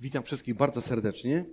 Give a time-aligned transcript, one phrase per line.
[0.00, 1.44] Witam wszystkich bardzo serdecznie.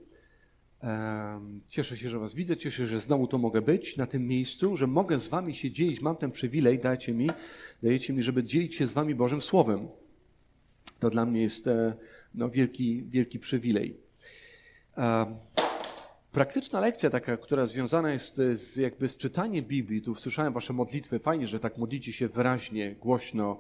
[1.68, 4.76] Cieszę się, że Was widzę, cieszę się, że znowu tu mogę być na tym miejscu,
[4.76, 6.02] że mogę z Wami się dzielić.
[6.02, 7.30] Mam ten przywilej, dajcie mi,
[7.84, 9.88] dajecie mi, żeby dzielić się z Wami Bożym Słowem.
[11.00, 11.94] To dla mnie jest e,
[12.34, 13.98] no, wielki, wielki przywilej.
[16.32, 20.02] Praktyczna lekcja taka, która związana jest z, jakby z czytaniem Biblii.
[20.02, 21.20] Tu słyszałem Wasze modlitwy.
[21.20, 23.60] Fajnie, że tak modlicie się wyraźnie, głośno.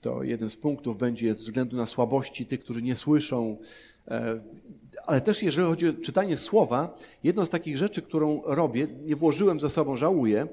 [0.00, 3.58] To jeden z punktów będzie ze względu na słabości tych, którzy nie słyszą.
[4.08, 4.40] E,
[5.06, 9.60] ale też jeżeli chodzi o czytanie słowa, jedną z takich rzeczy, którą robię, nie włożyłem
[9.60, 10.48] ze sobą, żałuję,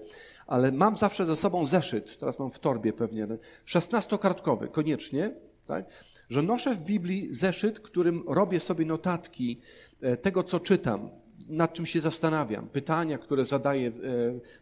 [0.48, 3.28] ale mam zawsze ze sobą zeszyt, teraz mam w torbie pewnie,
[3.66, 5.32] szesnastokartkowy, koniecznie,
[5.66, 5.86] tak?
[6.30, 9.60] że noszę w Biblii zeszyt, którym robię sobie notatki
[10.02, 11.10] e, tego, co czytam,
[11.52, 13.92] nad czym się zastanawiam, pytania, które zadaję e,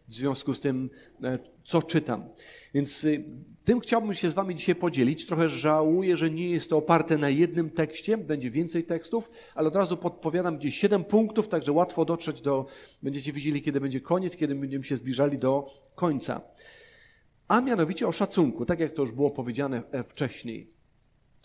[0.08, 0.90] w związku z tym,
[1.64, 2.24] co czytam.
[2.74, 3.24] Więc y,
[3.64, 5.26] tym chciałbym się z Wami dzisiaj podzielić.
[5.26, 9.76] Trochę żałuję, że nie jest to oparte na jednym tekście, będzie więcej tekstów, ale od
[9.76, 12.66] razu podpowiadam gdzieś siedem punktów, także łatwo dotrzeć do,
[13.02, 16.40] będziecie widzieli, kiedy będzie koniec, kiedy będziemy się zbliżali do końca.
[17.48, 20.68] A mianowicie o szacunku, tak jak to już było powiedziane e, wcześniej.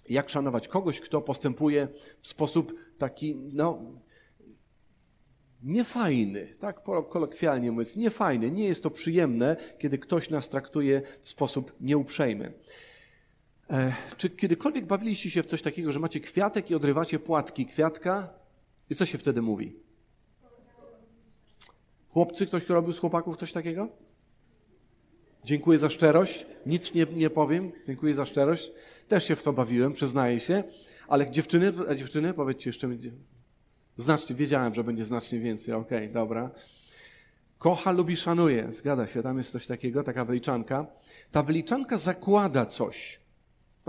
[0.10, 1.88] Jak szanować kogoś, kto postępuje
[2.22, 3.80] w sposób taki, no,
[5.66, 11.76] niefajny, tak kolokwialnie mówiąc, niefajny, nie jest to przyjemne, kiedy ktoś nas traktuje w sposób
[11.82, 12.54] nieuprzejmy.
[13.70, 18.30] E, czy kiedykolwiek bawiliście się w coś takiego, że macie kwiatek i odrywacie płatki kwiatka
[18.90, 19.76] i co się wtedy mówi?
[22.10, 23.88] Chłopcy, ktoś robił z chłopaków coś takiego?
[25.44, 26.46] Dziękuję za szczerość.
[26.66, 27.72] Nic nie, nie powiem.
[27.86, 28.72] Dziękuję za szczerość.
[29.08, 30.64] Też się w to bawiłem, przyznaję się.
[31.08, 32.88] Ale dziewczyny, a dziewczyny, powiedzcie jeszcze,
[33.98, 35.74] Znacznie, wiedziałem, że będzie znacznie więcej.
[35.74, 36.52] Okej, okay, dobra.
[37.58, 38.72] Kocha, lubi, szanuje.
[38.72, 40.88] Zgadza się, tam jest coś takiego, taka wyliczanka.
[41.32, 43.20] Ta wyliczanka zakłada coś.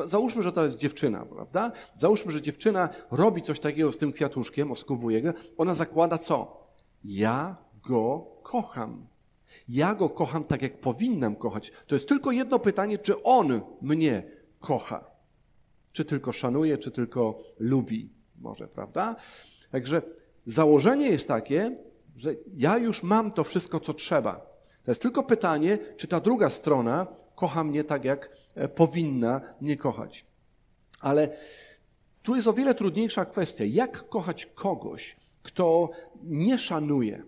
[0.04, 1.72] Załóżmy, że to jest dziewczyna, prawda?
[1.96, 5.32] Załóżmy, że dziewczyna robi coś takiego z tym kwiatuszkiem, oskubuje go.
[5.58, 6.66] Ona zakłada co?
[7.04, 9.06] Ja go kocham.
[9.68, 11.72] Ja go kocham tak, jak powinnam kochać.
[11.86, 14.22] To jest tylko jedno pytanie, czy on mnie
[14.60, 15.04] kocha.
[15.92, 18.10] Czy tylko szanuje, czy tylko lubi.
[18.38, 19.16] Może, prawda?
[19.70, 20.02] Także
[20.46, 21.76] założenie jest takie,
[22.16, 24.56] że ja już mam to wszystko, co trzeba.
[24.84, 29.76] To jest tylko pytanie, czy ta druga strona kocha mnie tak, jak e, powinna mnie
[29.76, 30.24] kochać.
[31.00, 31.36] Ale
[32.22, 33.64] tu jest o wiele trudniejsza kwestia.
[33.64, 35.90] Jak kochać kogoś, kto
[36.22, 37.22] nie szanuje?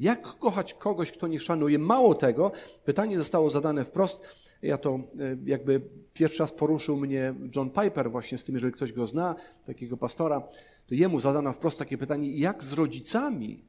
[0.00, 1.78] Jak kochać kogoś, kto nie szanuje?
[1.78, 2.52] Mało tego,
[2.84, 4.28] pytanie zostało zadane wprost.
[4.62, 5.00] Ja to e,
[5.44, 5.80] jakby
[6.12, 9.34] pierwszy raz poruszył mnie John Piper właśnie z tym, jeżeli ktoś go zna,
[9.66, 10.48] takiego pastora to
[10.94, 13.64] jemu zadano wprost takie pytanie, jak z rodzicami,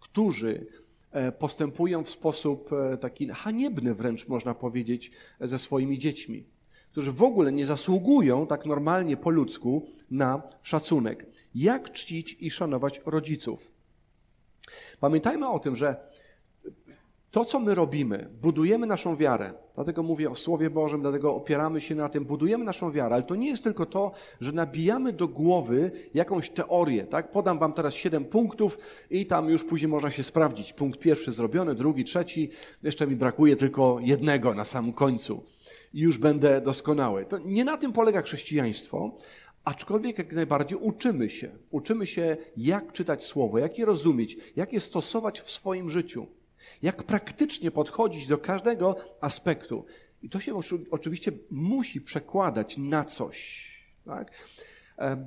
[0.00, 0.66] którzy
[1.10, 5.10] e, postępują w sposób e, taki haniebny wręcz można powiedzieć
[5.40, 6.44] ze swoimi dziećmi,
[6.90, 11.26] którzy w ogóle nie zasługują tak normalnie po ludzku na szacunek.
[11.54, 13.72] Jak czcić i szanować rodziców?
[15.00, 16.10] Pamiętajmy o tym, że
[17.36, 19.52] to, co my robimy, budujemy naszą wiarę.
[19.74, 23.14] Dlatego mówię o Słowie Bożym, dlatego opieramy się na tym, budujemy naszą wiarę.
[23.14, 27.04] Ale to nie jest tylko to, że nabijamy do głowy jakąś teorię.
[27.04, 27.30] Tak?
[27.30, 28.78] Podam wam teraz siedem punktów
[29.10, 30.72] i tam już później można się sprawdzić.
[30.72, 32.50] Punkt pierwszy zrobiony, drugi, trzeci.
[32.82, 35.44] Jeszcze mi brakuje tylko jednego na samym końcu.
[35.94, 37.24] I już będę doskonały.
[37.24, 39.16] To nie na tym polega chrześcijaństwo,
[39.64, 41.50] Aczkolwiek jak najbardziej uczymy się.
[41.70, 46.26] Uczymy się, jak czytać słowo, jak je rozumieć, jak je stosować w swoim życiu.
[46.82, 49.84] Jak praktycznie podchodzić do każdego aspektu.
[50.22, 53.66] I to się oczywiście musi przekładać na coś.
[54.04, 54.30] Tak?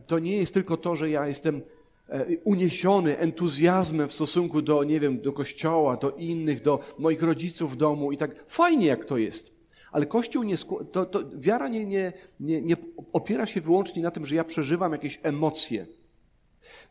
[0.08, 1.62] To nie jest tylko to, że ja jestem
[2.10, 7.74] e, uniesiony entuzjazmem w stosunku do, nie wiem, do kościoła, do innych, do moich rodziców
[7.74, 8.44] w domu i tak.
[8.48, 9.60] Fajnie jak to jest.
[9.92, 10.56] Ale Kościół nie,
[10.92, 12.76] to, to wiara nie, nie, nie, nie
[13.14, 15.88] opiera się wyłącznie na tym, że ja przeżywam jakieś emocje.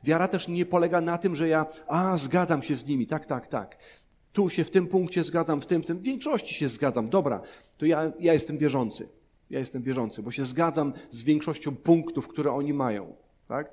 [0.05, 3.49] Wiara też nie polega na tym, że ja, a, zgadzam się z nimi, tak, tak,
[3.49, 3.77] tak
[4.39, 7.09] tu się w tym punkcie zgadzam, w tym, w tym, w większości się zgadzam.
[7.09, 7.41] Dobra,
[7.79, 9.09] to ja, ja jestem wierzący.
[9.51, 13.17] Ja jestem wierzący, bo się zgadzam z większością punktów, które oni mają.
[13.49, 13.73] Tak?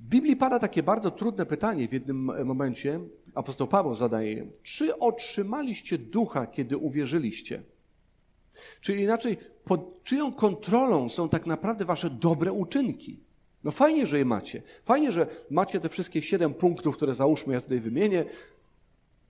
[0.00, 3.00] W Biblii pada takie bardzo trudne pytanie w jednym momencie.
[3.34, 7.62] Apostoł Paweł zadaje Czy otrzymaliście ducha, kiedy uwierzyliście?
[8.80, 13.20] Czyli inaczej, pod czyją kontrolą są tak naprawdę wasze dobre uczynki?
[13.64, 14.62] No fajnie, że je macie.
[14.84, 18.24] Fajnie, że macie te wszystkie siedem punktów, które załóżmy, ja tutaj wymienię,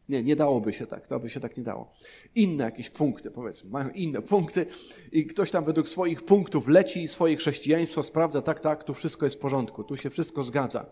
[0.09, 1.93] nie, nie dałoby się tak, to by się tak nie dało.
[2.35, 4.67] Inne jakieś punkty, powiedzmy, mają inne punkty
[5.13, 9.27] i ktoś tam według swoich punktów leci i swoje chrześcijaństwo sprawdza, tak, tak, tu wszystko
[9.27, 10.87] jest w porządku, tu się wszystko zgadza.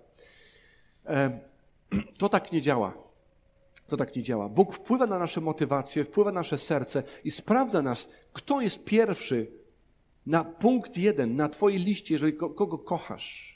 [2.18, 2.94] To tak nie działa.
[3.88, 4.48] To tak nie działa.
[4.48, 9.50] Bóg wpływa na nasze motywacje, wpływa na nasze serce i sprawdza nas, kto jest pierwszy
[10.26, 13.53] na punkt jeden, na Twojej liście, jeżeli kogo kochasz.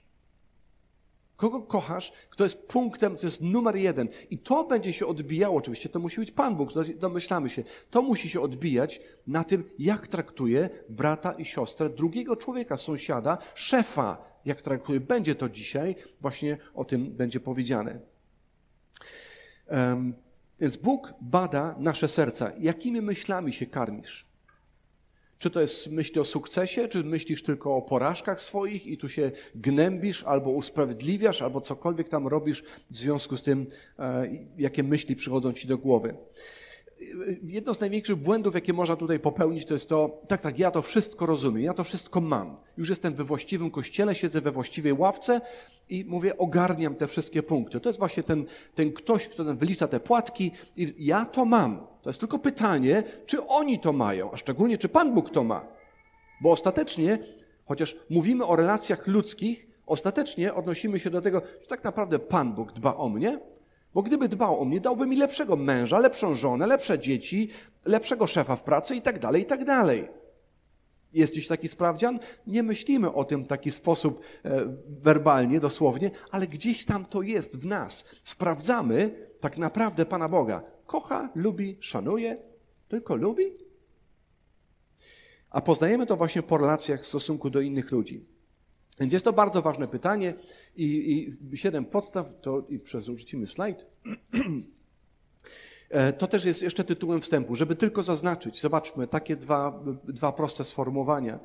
[1.38, 4.08] Kogo kochasz, kto jest punktem, to jest numer jeden.
[4.30, 7.64] I to będzie się odbijało, oczywiście to musi być Pan Bóg, domyślamy się.
[7.90, 14.24] To musi się odbijać na tym, jak traktuje brata i siostrę, drugiego człowieka, sąsiada, szefa,
[14.44, 15.00] jak traktuje.
[15.00, 18.00] Będzie to dzisiaj, właśnie o tym będzie powiedziane.
[19.70, 20.14] Um,
[20.60, 22.52] więc Bóg bada nasze serca.
[22.60, 24.27] Jakimi myślami się karmisz?
[25.38, 29.30] Czy to jest myśl o sukcesie, czy myślisz tylko o porażkach swoich i tu się
[29.54, 33.66] gnębisz, albo usprawiedliwiasz, albo cokolwiek tam robisz w związku z tym,
[33.98, 36.14] e, jakie myśli przychodzą ci do głowy
[37.42, 40.82] jedno z największych błędów, jakie można tutaj popełnić, to jest to, tak, tak, ja to
[40.82, 42.56] wszystko rozumiem, ja to wszystko mam.
[42.76, 45.40] Już jestem we właściwym kościele, siedzę we właściwej ławce
[45.88, 47.80] i mówię, ogarniam te wszystkie punkty.
[47.80, 51.86] To jest właśnie ten, ten ktoś, kto wylicza te płatki i ja to mam.
[52.02, 55.66] To jest tylko pytanie, czy oni to mają, a szczególnie, czy Pan Bóg to ma.
[56.40, 57.18] Bo ostatecznie,
[57.64, 62.72] chociaż mówimy o relacjach ludzkich, ostatecznie odnosimy się do tego, że tak naprawdę Pan Bóg
[62.72, 63.38] dba o mnie,
[63.94, 67.48] bo gdyby dbał o mnie, dałby mi lepszego męża, lepszą żonę, lepsze dzieci,
[67.84, 70.08] lepszego szefa w pracy i tak dalej, i tak dalej.
[71.12, 72.18] Jest taki sprawdzian?
[72.46, 77.58] Nie myślimy o tym w taki sposób e, werbalnie, dosłownie, ale gdzieś tam to jest
[77.58, 78.04] w nas.
[78.22, 80.62] Sprawdzamy tak naprawdę Pana Boga.
[80.86, 82.36] Kocha, lubi, szanuje,
[82.88, 83.44] tylko lubi?
[85.50, 88.37] A poznajemy to właśnie po relacjach w stosunku do innych ludzi.
[89.00, 90.34] Więc jest to bardzo ważne pytanie
[90.76, 93.86] i, i siedem podstaw, to i przerzucimy slajd.
[95.90, 98.60] E, to też jest jeszcze tytułem wstępu, żeby tylko zaznaczyć.
[98.60, 101.38] Zobaczmy, takie dwa, dwa proste sformułowania.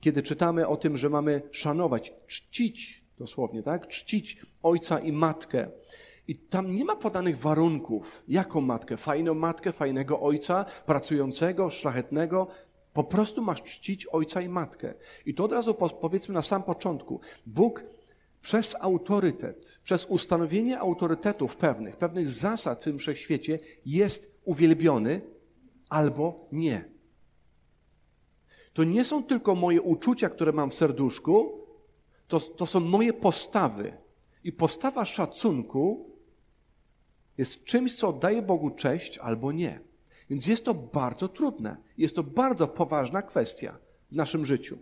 [0.00, 3.88] Kiedy czytamy o tym, że mamy szanować, czcić, dosłownie, tak?
[3.88, 5.68] Czcić ojca i matkę.
[6.28, 8.24] I tam nie ma podanych warunków.
[8.28, 8.96] Jaką matkę?
[8.96, 12.48] Fajną matkę, fajnego ojca, pracującego, szlachetnego.
[12.96, 14.94] Po prostu masz czcić ojca i matkę.
[15.26, 17.20] I to od razu powiedzmy na sam początku.
[17.46, 17.84] Bóg
[18.42, 25.20] przez autorytet, przez ustanowienie autorytetów pewnych, pewnych zasad w tym wszechświecie jest uwielbiony
[25.88, 26.84] albo nie.
[28.72, 31.66] To nie są tylko moje uczucia, które mam w serduszku,
[32.28, 33.92] to, to są moje postawy.
[34.44, 36.10] I postawa szacunku
[37.38, 39.85] jest czymś, co oddaje Bogu cześć albo nie.
[40.30, 41.76] Więc jest to bardzo trudne.
[41.98, 43.78] Jest to bardzo poważna kwestia
[44.12, 44.78] w naszym życiu.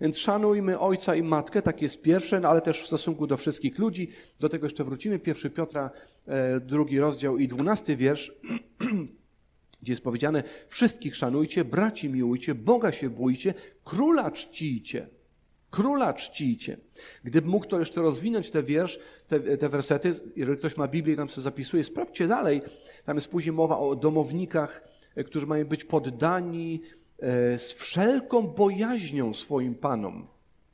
[0.00, 3.78] Więc szanujmy ojca i matkę, tak jest pierwsze, no ale też w stosunku do wszystkich
[3.78, 4.08] ludzi.
[4.38, 5.20] Do tego jeszcze wrócimy.
[5.26, 5.90] 1 Piotra,
[6.26, 8.32] e, drugi rozdział i dwunasty wiersz,
[9.82, 15.08] gdzie jest powiedziane: Wszystkich szanujcie, braci miłujcie, Boga się bójcie, króla czcijcie.
[15.70, 16.76] Króla czcijcie.
[17.24, 21.16] Gdyby mógł to jeszcze rozwinąć te wiersz, te, te wersety, jeżeli ktoś ma Biblię i
[21.16, 22.62] tam sobie zapisuje, sprawdźcie dalej.
[23.04, 26.82] Tam jest później mowa o domownikach, e, którzy mają być poddani
[27.18, 30.26] e, z wszelką bojaźnią swoim panom.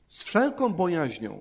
[0.08, 1.40] Z wszelką bojaźnią.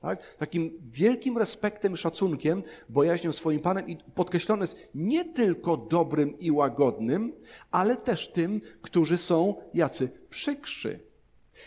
[0.00, 0.36] Tak?
[0.36, 7.32] Takim wielkim respektem, szacunkiem, bojaźnią swoim Panem i podkreślone jest nie tylko dobrym i łagodnym,
[7.70, 11.09] ale też tym, którzy są jacy przykrzy,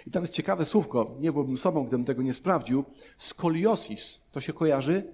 [0.08, 2.84] i tam jest ciekawe słówko, nie byłbym sobą, gdybym tego nie sprawdził.
[3.18, 5.14] Skoliosis, to się kojarzy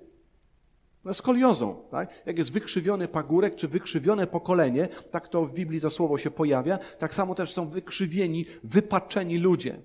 [1.05, 1.83] no, skoliozą.
[1.91, 2.23] Tak?
[2.25, 6.77] Jak jest wykrzywiony pagórek, czy wykrzywione pokolenie, tak to w Biblii to słowo się pojawia,
[6.77, 9.81] tak samo też są wykrzywieni, wypaczeni ludzie.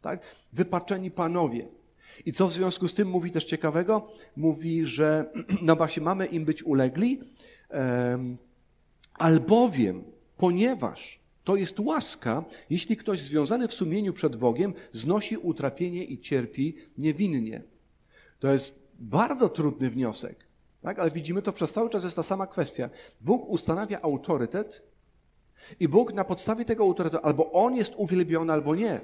[0.00, 0.20] Tak?
[0.52, 1.68] Wypaczeni panowie.
[2.26, 4.08] I co w związku z tym mówi też ciekawego?
[4.36, 7.20] Mówi, że no właśnie mamy im być ulegli,
[9.14, 10.04] albowiem,
[10.36, 16.76] ponieważ to jest łaska, jeśli ktoś związany w sumieniu przed Bogiem znosi utrapienie i cierpi
[16.98, 17.62] niewinnie.
[18.38, 20.46] To jest bardzo trudny wniosek,
[20.82, 20.98] tak?
[20.98, 22.90] ale widzimy to przez cały czas jest ta sama kwestia.
[23.20, 24.82] Bóg ustanawia autorytet
[25.80, 29.00] i Bóg na podstawie tego autorytetu albo on jest uwielbiony, albo nie.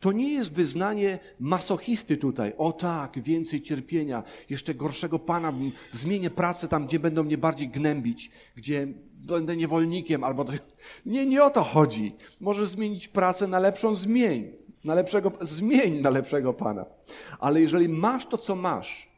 [0.00, 2.52] To nie jest wyznanie masochisty tutaj.
[2.58, 5.52] O tak, więcej cierpienia, jeszcze gorszego pana,
[5.92, 8.88] zmienię pracę tam, gdzie będą mnie bardziej gnębić, gdzie
[9.26, 10.44] będę niewolnikiem, albo...
[11.06, 12.14] Nie, nie o to chodzi.
[12.40, 14.52] Możesz zmienić pracę na lepszą, zmień.
[14.84, 16.86] Na lepszego, zmień na lepszego pana.
[17.38, 19.08] Ale jeżeli masz to, co masz,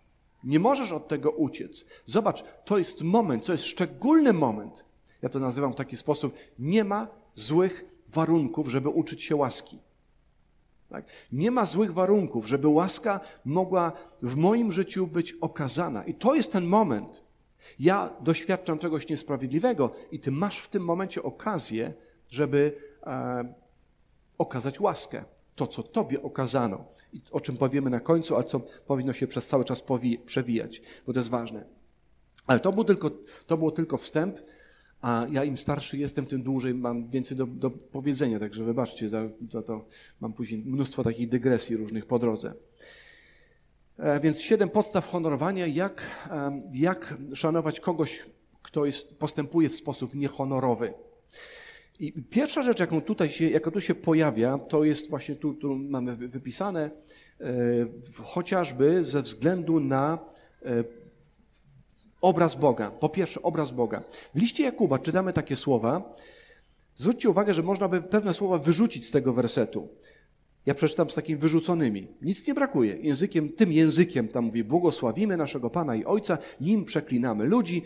[0.45, 1.85] nie możesz od tego uciec.
[2.07, 4.85] Zobacz, to jest moment, to jest szczególny moment.
[5.23, 6.35] Ja to nazywam w taki sposób.
[6.59, 9.79] Nie ma złych warunków, żeby uczyć się łaski.
[10.95, 11.05] Tak?
[11.33, 16.05] Nie ma złych warunków, żeby łaska mogła w moim życiu być okazana.
[16.05, 17.23] I to jest ten moment.
[17.79, 21.95] Ja doświadczam czegoś niesprawiedliwego i ty masz w tym momencie okazję,
[22.31, 22.73] żeby
[23.07, 23.55] e,
[24.39, 25.25] okazać łaskę.
[25.55, 26.85] To, co tobie okazano.
[27.13, 29.83] I o czym powiemy na końcu, a co powinno się przez cały czas
[30.27, 31.65] przewijać, bo to jest ważne.
[32.47, 33.11] Ale to, był tylko,
[33.47, 34.41] to było tylko wstęp
[35.05, 39.19] a ja im starszy jestem, tym dłużej mam więcej do, do powiedzenia, także wybaczcie, to,
[39.51, 39.85] to, to
[40.21, 42.55] mam później mnóstwo takich dygresji różnych po drodze.
[43.99, 46.03] E, więc siedem podstaw honorowania, jak,
[46.73, 48.27] jak szanować kogoś,
[48.63, 50.95] kto jest, postępuje w sposób niehonorowy.
[51.99, 55.77] I pierwsza rzecz, jaką tutaj się, jaka tu się pojawia, to jest właśnie tu, tu
[55.77, 56.91] mamy wypisane,
[57.41, 57.47] e,
[58.23, 60.19] chociażby ze względu na
[60.63, 61.04] e,
[62.25, 62.91] obraz Boga.
[62.91, 64.03] Po pierwsze, obraz Boga.
[64.35, 66.15] W liście Jakuba czytamy takie słowa.
[66.95, 69.89] Zwróćcie uwagę, że można by pewne słowa wyrzucić z tego wersetu.
[70.67, 72.09] Ja przeczytam z takimi wyrzuconymi.
[72.23, 72.97] Nic nie brakuje.
[72.97, 77.83] Językiem, tym językiem tam mówi, błogosławimy naszego Pana i Ojca, nim przeklinamy ludzi.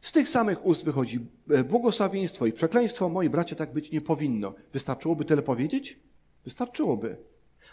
[0.00, 3.08] Z tych samych ust wychodzi e, błogosławieństwo i przekleństwo.
[3.08, 4.54] Moi bracia, tak być nie powinno.
[4.72, 6.00] Wystarczyłoby tyle powiedzieć?
[6.44, 7.16] Wystarczyłoby.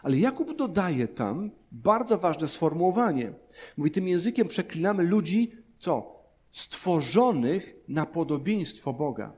[0.03, 3.33] Ale Jakub dodaje tam bardzo ważne sformułowanie.
[3.77, 6.15] Mówi, tym językiem przeklinamy ludzi, co?
[6.51, 9.33] Stworzonych na podobieństwo Boga.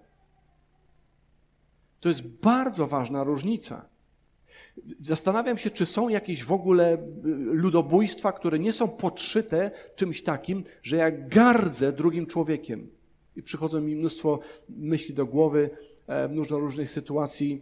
[2.00, 3.86] To jest bardzo ważna różnica.
[5.02, 7.00] Zastanawiam się, czy są jakieś w ogóle y,
[7.64, 12.90] ludobójstwa, które nie są podszyte czymś takim, że ja gardzę drugim człowiekiem.
[13.36, 14.40] I przychodzą mi mnóstwo
[14.70, 15.70] myśli do głowy,
[16.08, 17.62] e, mnóstwo różnych sytuacji,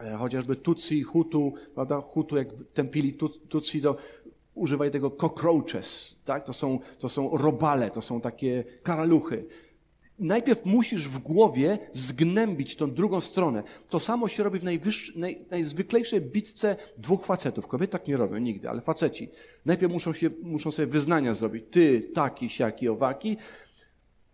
[0.00, 2.00] e, chociażby Tutsi, Hutu, prawda?
[2.00, 3.96] Hutu, jak tępili Tutsi, to
[4.54, 6.44] używali tego cockroaches, tak?
[6.44, 9.46] To są, to są robale, to są takie karaluchy
[10.18, 13.62] najpierw musisz w głowie zgnębić tą drugą stronę.
[13.88, 14.80] To samo się robi w naj,
[15.50, 17.66] najzwyklejszej bitce dwóch facetów.
[17.66, 19.30] Kobiety tak nie robią nigdy, ale faceci.
[19.66, 21.64] Najpierw muszą, się, muszą sobie wyznania zrobić.
[21.70, 23.36] Ty, taki, siaki, owaki.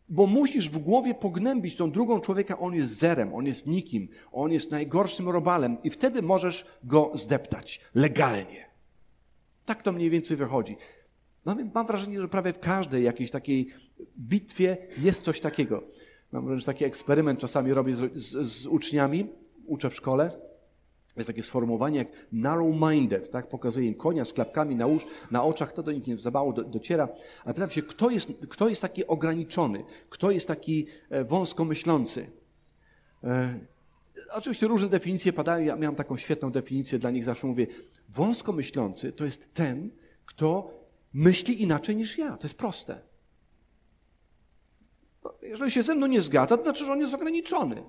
[0.08, 4.52] Bo musisz w głowie pognębić tą drugą człowieka, on jest zerem, on jest nikim, on
[4.52, 8.69] jest najgorszym robalem i wtedy możesz go zdeptać legalnie.
[9.64, 10.76] Tak to mniej więcej wychodzi.
[11.44, 13.68] Mam, mam wrażenie, że prawie w każdej jakiejś takiej
[14.18, 15.82] bitwie jest coś takiego.
[16.32, 19.26] Mam wręcz taki eksperyment czasami robię z, z, z uczniami,
[19.66, 20.30] uczę w szkole.
[21.16, 23.48] Jest takie sformułowanie jak narrow-minded, tak?
[23.48, 26.52] Pokazuje im konia z klapkami na, usz, na oczach, to do nich nie za mało
[26.52, 27.08] do, dociera.
[27.44, 29.84] Ale pytam się, kto jest, kto jest taki ograniczony?
[30.08, 32.30] Kto jest taki e, wąsko myślący?
[34.32, 35.66] Oczywiście różne definicje padają.
[35.66, 37.66] Ja miałem taką świetną definicję dla nich, zawsze mówię,
[38.08, 39.90] wąsko myślący to jest ten,
[40.26, 40.70] kto
[41.12, 42.36] myśli inaczej niż ja.
[42.36, 43.00] To jest proste.
[45.42, 47.82] Jeżeli się ze mną nie zgadza, to znaczy, że on jest ograniczony.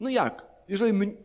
[0.00, 0.46] No jak?
[0.68, 1.16] Jeżeli my...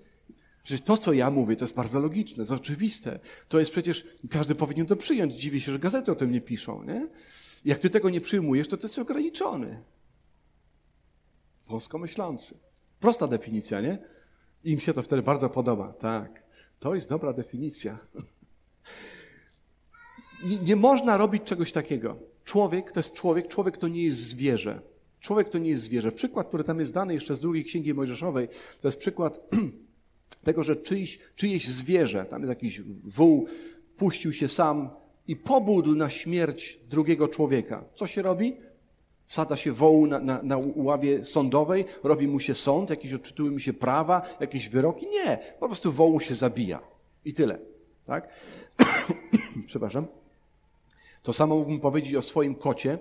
[0.64, 3.20] Przecież to, co ja mówię, to jest bardzo logiczne, to jest oczywiste.
[3.48, 5.34] To jest przecież, każdy powinien to przyjąć.
[5.34, 7.08] Dziwię się, że gazety o tym nie piszą, nie?
[7.66, 9.84] Jak ty tego nie przyjmujesz, to ty jesteś ograniczony.
[11.68, 12.58] Wąsko myślący.
[13.00, 13.98] Prosta definicja, nie?
[14.64, 15.94] Im się to wtedy bardzo podoba.
[15.94, 16.44] Tak.
[16.80, 17.98] To jest dobra definicja.
[20.44, 22.18] Nie, nie można robić czegoś takiego.
[22.46, 24.82] Człowiek to jest człowiek, człowiek to nie jest zwierzę.
[25.20, 26.12] Człowiek to nie jest zwierzę.
[26.12, 28.48] Przykład, który tam jest dany jeszcze z drugiej księgi Mojżeszowej,
[28.82, 29.50] to jest przykład
[30.44, 33.48] tego, że czyjś, czyjeś zwierzę, tam jest jakiś wół,
[33.98, 34.90] puścił się sam
[35.28, 37.86] i pobudł na śmierć drugiego człowieka.
[37.94, 38.58] Co się robi?
[39.30, 43.60] Sada się wołu na, na, na ławie sądowej, robi mu się sąd, jakieś odczytują mu
[43.60, 45.06] się prawa, jakieś wyroki.
[45.10, 46.80] Nie, po prostu wołu się zabija.
[47.26, 47.60] I tyle.
[48.06, 48.34] Tak?
[49.68, 50.08] Przepraszam.
[51.24, 52.98] To samo mógłbym powiedzieć o swoim kocie.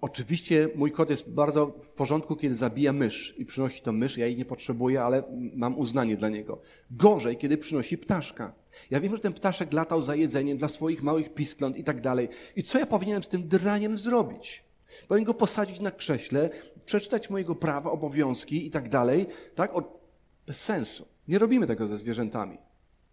[0.00, 4.18] Oczywiście mój kot jest bardzo w porządku, kiedy zabija mysz i przynosi to mysz.
[4.18, 5.22] Ja jej nie potrzebuję, ale
[5.54, 6.60] mam uznanie dla niego.
[6.90, 8.52] Gorzej, kiedy przynosi ptaszka.
[8.90, 12.28] Ja wiem, że ten ptaszek latał za jedzeniem dla swoich małych piskląt i tak dalej.
[12.56, 14.67] I co ja powinienem z tym draniem zrobić?
[15.08, 16.50] Powinien go posadzić na krześle,
[16.84, 19.26] przeczytać mojego prawa, obowiązki i tak dalej.
[19.54, 19.76] Tak?
[19.76, 20.00] O,
[20.46, 21.08] bez sensu.
[21.28, 22.58] Nie robimy tego ze zwierzętami.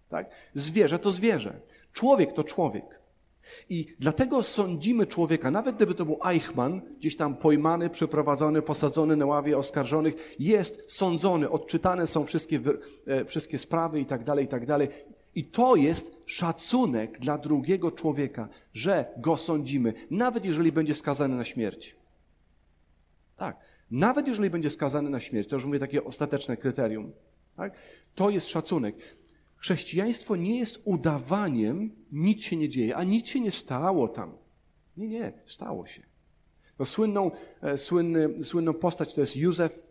[0.09, 0.29] Tak?
[0.55, 1.59] Zwierzę to zwierzę.
[1.93, 3.05] Człowiek to człowiek.
[3.69, 9.25] I dlatego sądzimy człowieka, nawet gdyby to był Eichmann, gdzieś tam pojmany, przeprowadzony, posadzony na
[9.25, 12.59] ławie oskarżonych, jest sądzony, odczytane są wszystkie,
[13.07, 14.87] e, wszystkie sprawy i tak dalej, i tak dalej.
[15.35, 21.43] I to jest szacunek dla drugiego człowieka, że go sądzimy, nawet jeżeli będzie skazany na
[21.43, 21.95] śmierć.
[23.35, 23.59] Tak,
[23.91, 27.11] nawet jeżeli będzie skazany na śmierć, to już mówię takie ostateczne kryterium.
[27.55, 27.77] Tak?
[28.15, 28.95] To jest szacunek.
[29.57, 34.37] Chrześcijaństwo nie jest udawaniem, nic się nie dzieje, a nic się nie stało tam.
[34.97, 36.01] Nie, nie, stało się.
[36.79, 39.83] No, słynną, e, słynny, słynną postać to jest Józef,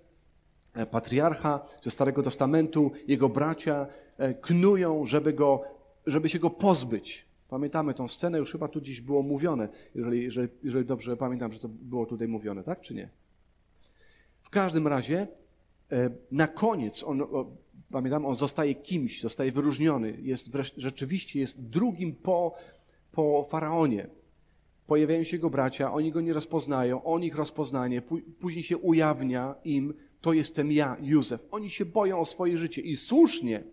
[0.74, 2.92] e, patriarcha ze Starego Testamentu.
[3.08, 3.86] Jego bracia
[4.40, 5.62] knują, żeby, go,
[6.06, 7.26] żeby się go pozbyć.
[7.48, 11.58] Pamiętamy tą scenę, już chyba tu dziś było mówione, jeżeli, jeżeli, jeżeli dobrze pamiętam, że
[11.58, 13.08] to było tutaj mówione, tak czy nie?
[14.40, 15.26] W każdym razie
[16.30, 17.22] na koniec on
[17.90, 22.54] pamiętam, on zostaje kimś, zostaje wyróżniony, jest rzeczywiście jest drugim po,
[23.12, 24.06] po faraonie.
[24.86, 28.02] Pojawiają się jego bracia, oni go nie rozpoznają, on ich rozpoznanie,
[28.38, 31.46] później się ujawnia im, to jestem ja, Józef.
[31.50, 33.64] Oni się boją o swoje życie i słusznie.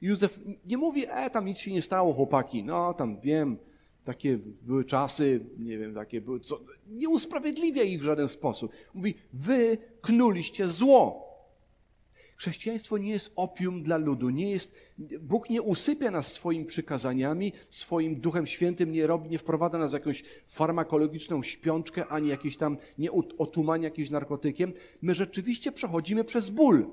[0.00, 3.56] Józef nie mówi, e, tam nic się nie stało, chłopaki, no tam wiem,
[4.04, 8.72] takie były czasy, nie wiem, takie były, co, nie usprawiedliwia ich w żaden sposób.
[8.94, 11.28] Mówi, wy knuliście zło.
[12.36, 14.74] Chrześcijaństwo nie jest opium dla ludu, nie jest,
[15.20, 19.94] Bóg nie usypia nas swoimi przykazaniami, swoim Duchem Świętym nie robi, nie wprowadza nas w
[19.94, 24.72] jakąś farmakologiczną śpiączkę, ani jakieś tam, nie otumania jakimś narkotykiem.
[25.02, 26.86] My rzeczywiście przechodzimy przez ból.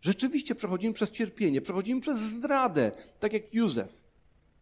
[0.00, 4.02] Rzeczywiście przechodzimy przez cierpienie, przechodzimy przez zdradę, tak jak Józef.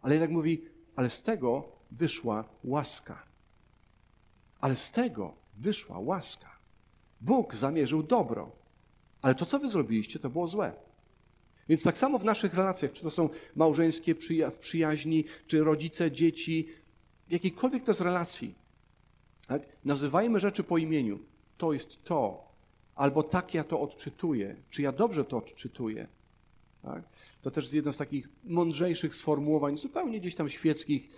[0.00, 0.64] Ale jednak mówi,
[0.96, 3.22] ale z tego wyszła łaska.
[4.60, 6.58] Ale z tego wyszła łaska.
[7.20, 8.52] Bóg zamierzył dobro.
[9.22, 10.72] Ale to, co wy zrobiliście, to było złe.
[11.68, 14.14] Więc tak samo w naszych relacjach, czy to są małżeńskie
[14.50, 16.68] w przyjaźni, czy rodzice, dzieci,
[17.28, 18.54] w jakiejkolwiek to jest relacji,
[19.46, 19.62] tak?
[19.84, 21.18] nazywajmy rzeczy po imieniu.
[21.56, 22.47] To jest to,
[22.98, 26.08] albo tak ja to odczytuję, czy ja dobrze to odczytuję.
[26.82, 27.02] Tak?
[27.42, 31.08] To też jest jedno z takich mądrzejszych sformułowań, zupełnie gdzieś tam świeckich.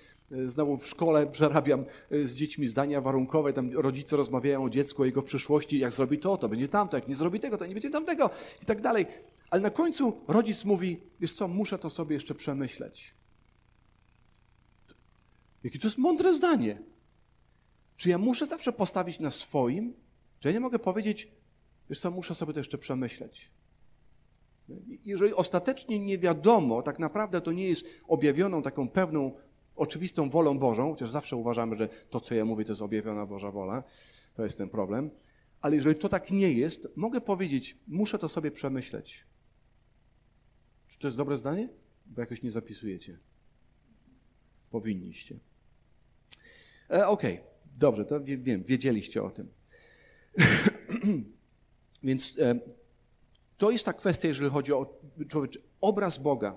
[0.46, 5.04] Znowu w szkole przerabiam e, z dziećmi zdania warunkowe, tam rodzice rozmawiają o dziecku, o
[5.04, 7.90] jego przyszłości, jak zrobi to, to będzie tamto, jak nie zrobi tego, to nie będzie
[7.90, 8.30] tamtego
[8.62, 9.06] i tak dalej.
[9.50, 13.14] Ale na końcu rodzic mówi, wiesz co, muszę to sobie jeszcze przemyśleć.
[15.64, 16.82] Jakie to jest mądre zdanie.
[17.96, 19.94] Czy ja muszę zawsze postawić na swoim?
[20.40, 21.28] Czy ja nie mogę powiedzieć,
[21.90, 23.50] wiesz co, muszę sobie to jeszcze przemyśleć.
[25.04, 29.32] Jeżeli ostatecznie nie wiadomo, tak naprawdę to nie jest objawioną taką pewną,
[29.76, 33.50] oczywistą wolą Bożą, chociaż zawsze uważamy, że to, co ja mówię, to jest objawiona Boża
[33.50, 33.82] wola,
[34.34, 35.10] to jest ten problem.
[35.60, 39.26] Ale jeżeli to tak nie jest, mogę powiedzieć, muszę to sobie przemyśleć.
[40.88, 41.68] Czy to jest dobre zdanie?
[42.06, 43.18] Bo jakoś nie zapisujecie.
[44.70, 45.38] Powinniście.
[46.90, 47.50] E, Okej, okay.
[47.78, 49.48] dobrze, to wiem, wiedzieliście o tym.
[52.02, 52.54] Więc e,
[53.58, 56.56] to jest ta kwestia, jeżeli chodzi o człowiek, obraz Boga.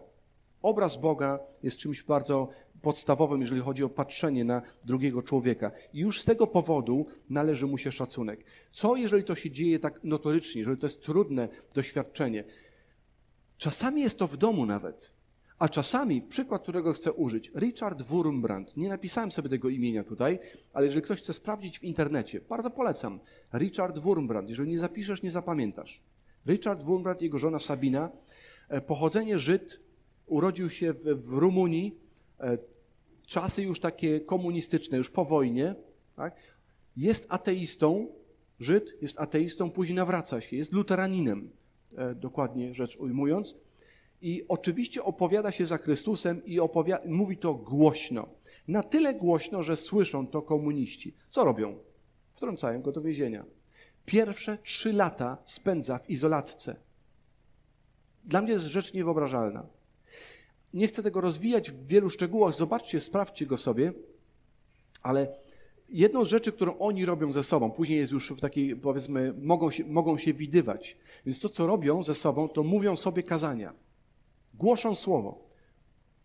[0.61, 2.49] Obraz Boga jest czymś bardzo
[2.81, 5.71] podstawowym, jeżeli chodzi o patrzenie na drugiego człowieka.
[5.93, 8.45] I już z tego powodu należy mu się szacunek.
[8.71, 12.43] Co, jeżeli to się dzieje tak notorycznie, jeżeli to jest trudne doświadczenie?
[13.57, 15.13] Czasami jest to w domu nawet.
[15.63, 18.77] A czasami, przykład, którego chcę użyć, Richard Wurmbrand.
[18.77, 20.39] Nie napisałem sobie tego imienia tutaj,
[20.73, 23.19] ale jeżeli ktoś chce sprawdzić w internecie, bardzo polecam.
[23.53, 24.49] Richard Wurmbrand.
[24.49, 26.01] Jeżeli nie zapiszesz, nie zapamiętasz.
[26.47, 28.11] Richard Wurmbrand i jego żona Sabina.
[28.69, 29.79] E, pochodzenie Żyd,
[30.25, 31.99] urodził się w, w Rumunii,
[32.39, 32.57] e,
[33.25, 35.75] czasy już takie komunistyczne, już po wojnie.
[36.15, 36.35] Tak?
[36.97, 38.07] Jest ateistą,
[38.59, 41.49] Żyd jest ateistą, później nawraca się, jest luteraninem,
[41.97, 43.62] e, dokładnie rzecz ujmując.
[44.23, 46.59] I oczywiście opowiada się za Chrystusem i
[47.05, 48.29] mówi to głośno.
[48.67, 51.13] Na tyle głośno, że słyszą to komuniści.
[51.29, 51.77] Co robią?
[52.33, 53.45] Wtrącają go do więzienia.
[54.05, 56.75] Pierwsze trzy lata spędza w izolatce.
[58.25, 59.65] Dla mnie jest rzecz niewyobrażalna.
[60.73, 63.93] Nie chcę tego rozwijać w wielu szczegółach, zobaczcie, sprawdźcie go sobie,
[65.01, 65.35] ale
[65.89, 69.71] jedną z rzeczy, którą oni robią ze sobą, później jest już w takiej, powiedzmy, mogą
[69.71, 70.97] się, mogą się widywać.
[71.25, 73.83] Więc to, co robią ze sobą, to mówią sobie kazania.
[74.53, 75.43] Głoszą słowo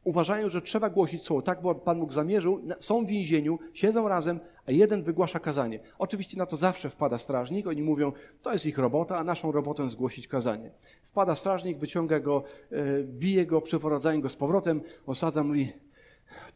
[0.09, 1.43] uważają, że trzeba głosić słowo.
[1.43, 5.81] Tak Pan Bóg zamierzył, są w więzieniu, siedzą razem, a jeden wygłasza kazanie.
[5.99, 8.13] Oczywiście na to zawsze wpada strażnik, oni mówią,
[8.43, 10.71] to jest ich robota, a naszą robotą jest głosić kazanie.
[11.03, 15.73] Wpada strażnik, wyciąga go, e, bije go, przeprowadzają go z powrotem, osadza, mówi,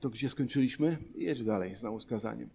[0.00, 0.98] to gdzie skończyliśmy?
[1.14, 2.50] Jedź dalej, znowu z kazaniem.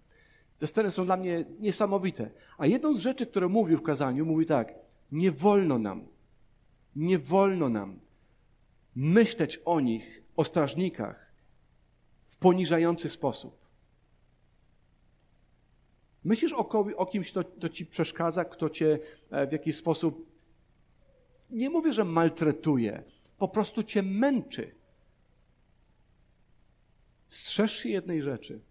[0.57, 2.31] Te sceny są dla mnie niesamowite.
[2.57, 4.75] A jedną z rzeczy, które mówił w kazaniu, mówi tak,
[5.11, 6.07] nie wolno nam,
[6.95, 8.06] nie wolno nam
[8.97, 11.33] myśleć o nich o strażnikach
[12.27, 13.67] w poniżający sposób.
[16.23, 20.31] Myślisz o, o kimś, kto, kto ci przeszkadza, kto cię e, w jakiś sposób,
[21.49, 23.03] nie mówię, że maltretuje,
[23.37, 24.75] po prostu cię męczy.
[27.27, 28.61] Strzeż się jednej rzeczy,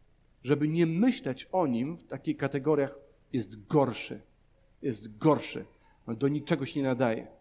[0.42, 2.98] żeby nie myśleć o nim w takich kategoriach,
[3.32, 4.22] jest gorszy,
[4.82, 5.64] jest gorszy,
[6.08, 7.35] do niczego się nie nadaje.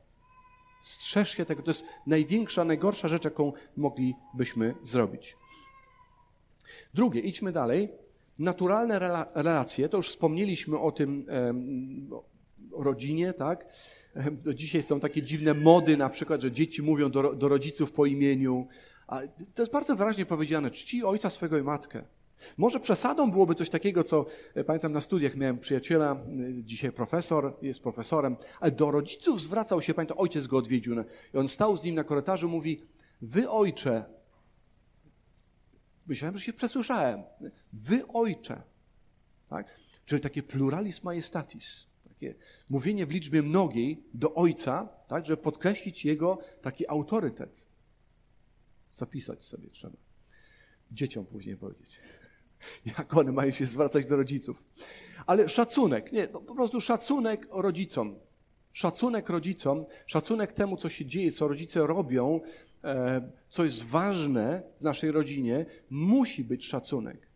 [0.85, 1.63] Strzeż się tego.
[1.63, 5.37] To jest największa, najgorsza rzecz, jaką moglibyśmy zrobić.
[6.93, 7.89] Drugie, idźmy dalej.
[8.39, 8.99] Naturalne
[9.33, 11.25] relacje, to już wspomnieliśmy o tym,
[12.73, 13.73] o rodzinie, tak?
[14.55, 18.67] Dzisiaj są takie dziwne mody, na przykład, że dzieci mówią do, do rodziców po imieniu.
[19.53, 22.03] to jest bardzo wyraźnie powiedziane: czci ojca swego i matkę.
[22.57, 27.57] Może przesadą byłoby coś takiego, co e, pamiętam na studiach miałem przyjaciela, e, dzisiaj profesor,
[27.61, 30.95] jest profesorem, ale do rodziców zwracał się, pamiętam, ojciec go odwiedził
[31.33, 32.83] i on stał z nim na korytarzu, mówi,
[33.21, 34.05] wy ojcze,
[36.07, 37.23] myślałem, że się przesłyszałem,
[37.73, 38.61] wy ojcze,
[39.47, 39.79] tak?
[40.05, 42.35] Czyli takie pluralis majestatis, takie
[42.69, 47.67] mówienie w liczbie mnogiej do ojca, tak, żeby podkreślić jego taki autorytet.
[48.91, 49.97] Zapisać sobie trzeba.
[50.91, 51.99] Dzieciom później powiedzieć.
[52.97, 54.63] Jak one mają się zwracać do rodziców.
[55.25, 58.15] Ale szacunek, nie, po prostu szacunek rodzicom.
[58.73, 62.41] Szacunek rodzicom, szacunek temu, co się dzieje, co rodzice robią,
[62.83, 67.27] e, co jest ważne w naszej rodzinie, musi być szacunek.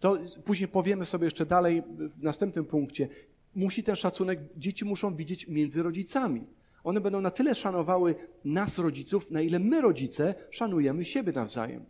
[0.00, 3.08] To później powiemy sobie jeszcze dalej w następnym punkcie.
[3.54, 6.46] Musi ten szacunek, dzieci muszą widzieć między rodzicami.
[6.84, 11.84] One będą na tyle szanowały nas, rodziców, na ile my, rodzice, szanujemy siebie nawzajem.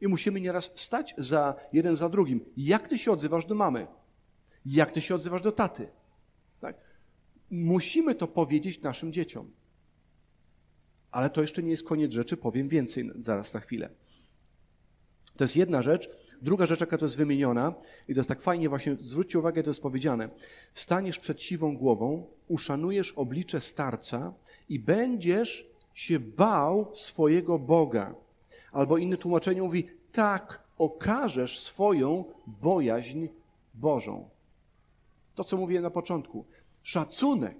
[0.00, 2.40] I musimy nieraz wstać za jeden za drugim.
[2.56, 3.86] Jak ty się odzywasz do mamy?
[4.66, 5.88] Jak ty się odzywasz do taty?
[6.60, 6.76] Tak?
[7.50, 9.50] Musimy to powiedzieć naszym dzieciom.
[11.10, 13.88] Ale to jeszcze nie jest koniec rzeczy, powiem więcej zaraz na chwilę.
[15.36, 16.10] To jest jedna rzecz.
[16.42, 17.74] Druga rzecz, jaka to jest wymieniona,
[18.08, 20.28] i to jest tak fajnie właśnie, zwróćcie uwagę, to jest powiedziane.
[20.72, 24.34] Wstaniesz przed siwą głową, uszanujesz oblicze starca
[24.68, 28.14] i będziesz się bał swojego Boga.
[28.72, 33.28] Albo inne tłumaczenie mówi, tak okażesz swoją bojaźń
[33.74, 34.28] Bożą.
[35.34, 36.44] To, co mówiłem na początku.
[36.82, 37.58] Szacunek,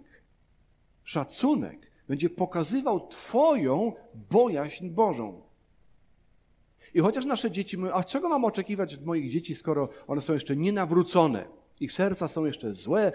[1.04, 3.92] szacunek będzie pokazywał Twoją
[4.30, 5.42] bojaźń Bożą.
[6.94, 10.32] I chociaż nasze dzieci mówią, a czego mam oczekiwać od moich dzieci, skoro one są
[10.32, 11.48] jeszcze nienawrócone?
[11.80, 13.12] Ich serca są jeszcze złe,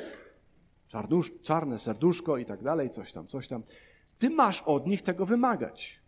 [1.42, 3.64] czarne serduszko i tak dalej, coś tam, coś tam.
[4.20, 6.01] Ty masz od nich tego wymagać.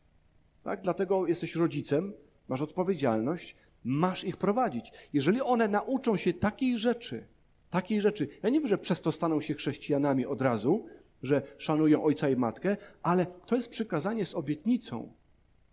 [0.63, 0.82] Tak?
[0.82, 2.13] Dlatego jesteś rodzicem,
[2.47, 4.91] masz odpowiedzialność, masz ich prowadzić.
[5.13, 7.28] Jeżeli one nauczą się takiej rzeczy,
[7.69, 10.86] takiej rzeczy, ja nie wiem, że przez to staną się chrześcijanami od razu,
[11.23, 15.13] że szanują ojca i matkę, ale to jest przykazanie z obietnicą,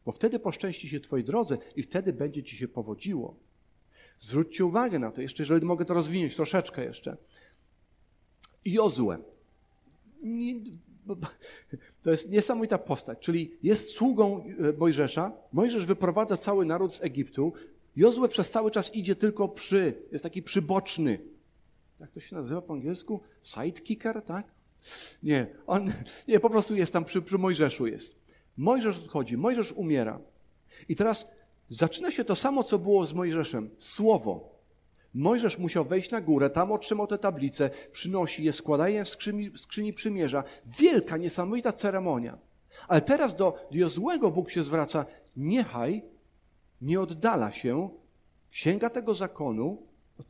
[0.04, 3.36] bo wtedy poszczęści się Twojej drodze i wtedy będzie Ci się powodziło.
[4.18, 7.16] Zwróćcie uwagę na to, jeszcze jeżeli mogę to rozwinąć troszeczkę jeszcze.
[8.64, 9.16] Jozue.
[12.02, 15.32] To jest niesamowita postać, czyli jest sługą e, Mojżesza.
[15.52, 17.52] Mojżesz wyprowadza cały naród z Egiptu.
[17.96, 21.18] Jozue przez cały czas idzie tylko przy, jest taki przyboczny.
[22.00, 23.20] Jak to się nazywa po angielsku?
[23.42, 24.46] Sidekicker, tak?
[25.22, 25.92] Nie, on
[26.28, 28.16] nie, po prostu jest tam przy, przy Mojżeszu jest.
[28.56, 30.20] Mojżesz odchodzi, Mojżesz umiera.
[30.88, 31.28] I teraz
[31.68, 33.70] zaczyna się to samo, co było z Mojżeszem.
[33.78, 34.59] Słowo.
[35.14, 39.50] Mojżesz musiał wejść na górę, tam otrzymał te tablice, przynosi je, składa je w skrzyni,
[39.50, 40.44] w skrzyni przymierza.
[40.78, 42.38] Wielka, niesamowita ceremonia.
[42.88, 45.06] Ale teraz do, Jozłego Bóg się zwraca.
[45.36, 46.02] Niechaj
[46.80, 47.90] nie oddala się
[48.50, 49.82] księga tego zakonu.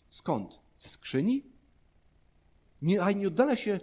[0.08, 0.60] Skąd?
[0.78, 1.44] Ze skrzyni?
[2.82, 3.80] Niechaj nie oddala się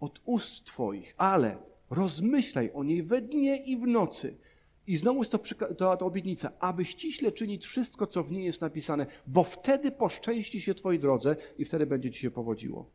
[0.00, 1.58] od ust Twoich, ale
[1.90, 4.36] rozmyślaj o niej we dnie i w nocy.
[4.86, 5.38] I znowu jest to,
[5.78, 10.60] to, to obietnica, aby ściśle czynić wszystko, co w niej jest napisane, bo wtedy poszczęści
[10.60, 12.90] się Twojej drodze i wtedy będzie Ci się powodziło.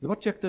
[0.00, 0.48] Zobaczcie, jak to,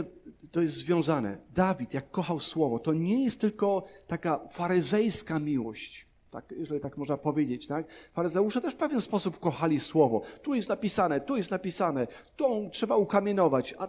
[0.52, 1.38] to jest związane.
[1.54, 7.18] Dawid, jak kochał słowo, to nie jest tylko taka faryzejska miłość tak, jeżeli tak można
[7.18, 7.92] powiedzieć, tak?
[8.14, 10.22] Faryzeusze też w pewien sposób kochali słowo.
[10.42, 13.88] Tu jest napisane, tu jest napisane, to trzeba ukamienować, a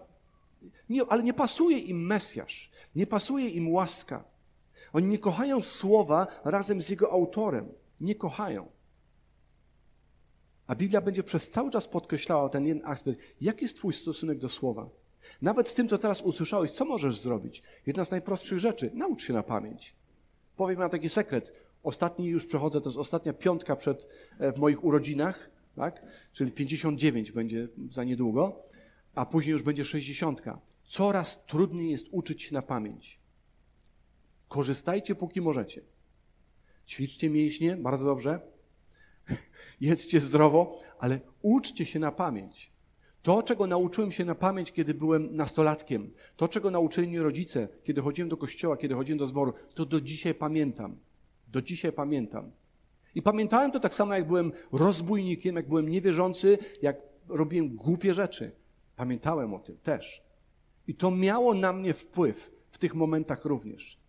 [0.89, 4.25] nie, ale nie pasuje im Mesjasz, nie pasuje im łaska.
[4.93, 7.69] Oni nie kochają słowa razem z jego autorem.
[8.01, 8.69] Nie kochają.
[10.67, 13.21] A Biblia będzie przez cały czas podkreślała ten jeden aspekt.
[13.41, 14.89] Jaki jest Twój stosunek do słowa?
[15.43, 17.63] Nawet z tym, co teraz usłyszałeś, co możesz zrobić?
[17.87, 18.91] Jedna z najprostszych rzeczy.
[18.95, 19.95] Naucz się na pamięć.
[20.57, 21.53] Powiem Wam taki sekret.
[21.83, 26.03] Ostatni już przechodzę, to jest ostatnia piątka przed, e, w moich urodzinach, tak?
[26.33, 28.63] czyli 59 będzie za niedługo,
[29.15, 30.43] a później już będzie 60.
[30.85, 33.21] Coraz trudniej jest uczyć się na pamięć.
[34.49, 35.83] Korzystajcie, póki możecie.
[36.87, 38.41] Ćwiczcie mięśnie, bardzo dobrze.
[39.81, 42.73] Jedzcie zdrowo, ale uczcie się na pamięć.
[43.23, 48.01] To, czego nauczyłem się na pamięć, kiedy byłem nastolatkiem, to, czego nauczyli mnie rodzice, kiedy
[48.01, 50.97] chodziłem do kościoła, kiedy chodziłem do zboru, to do dzisiaj pamiętam.
[51.49, 52.51] Do dzisiaj pamiętam.
[53.15, 56.97] I pamiętałem to tak samo, jak byłem rozbójnikiem, jak byłem niewierzący, jak
[57.29, 58.62] robiłem głupie rzeczy.
[58.97, 60.23] Pamiętałem o tym też.
[60.87, 64.01] I to miało na mnie wpływ w tych momentach również.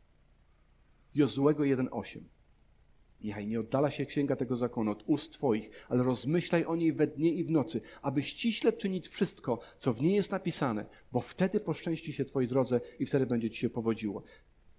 [1.15, 2.19] Jozłego 1,8.
[3.21, 7.07] Niechaj nie oddala się księga tego zakonu od ust Twoich, ale rozmyślaj o niej we
[7.07, 11.59] dnie i w nocy, aby ściśle czynić wszystko, co w niej jest napisane, bo wtedy
[11.59, 14.23] poszczęści się Twojej drodze i wtedy będzie Ci się powodziło.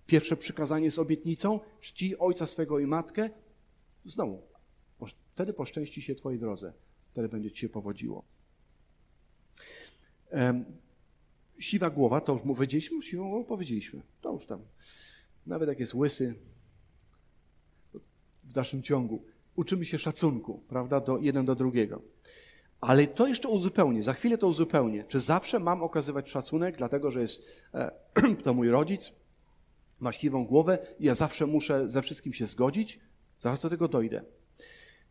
[0.07, 3.31] Pierwsze przykazanie z obietnicą, czci ojca swego i matkę.
[4.05, 4.43] Znowu,
[5.31, 6.73] wtedy poszczęści się Twojej drodze,
[7.09, 8.25] wtedy będzie Ci się powodziło.
[11.59, 14.03] Siwa głowa, to już powiedzieliśmy, siwą głową powiedzieliśmy.
[14.21, 14.61] To już tam.
[15.47, 16.35] Nawet jak jest łysy,
[18.45, 19.23] w dalszym ciągu.
[19.57, 22.03] Uczymy się szacunku, prawda, do, jeden do drugiego.
[22.81, 25.05] Ale to jeszcze uzupełnię, za chwilę to uzupełnię.
[25.09, 27.43] Czy zawsze mam okazywać szacunek, dlatego że jest
[27.75, 27.91] e,
[28.45, 29.13] to mój rodzic,
[30.01, 33.01] ma siwą głowę i ja zawsze muszę ze wszystkim się zgodzić?
[33.41, 34.23] Zaraz do tego dojdę.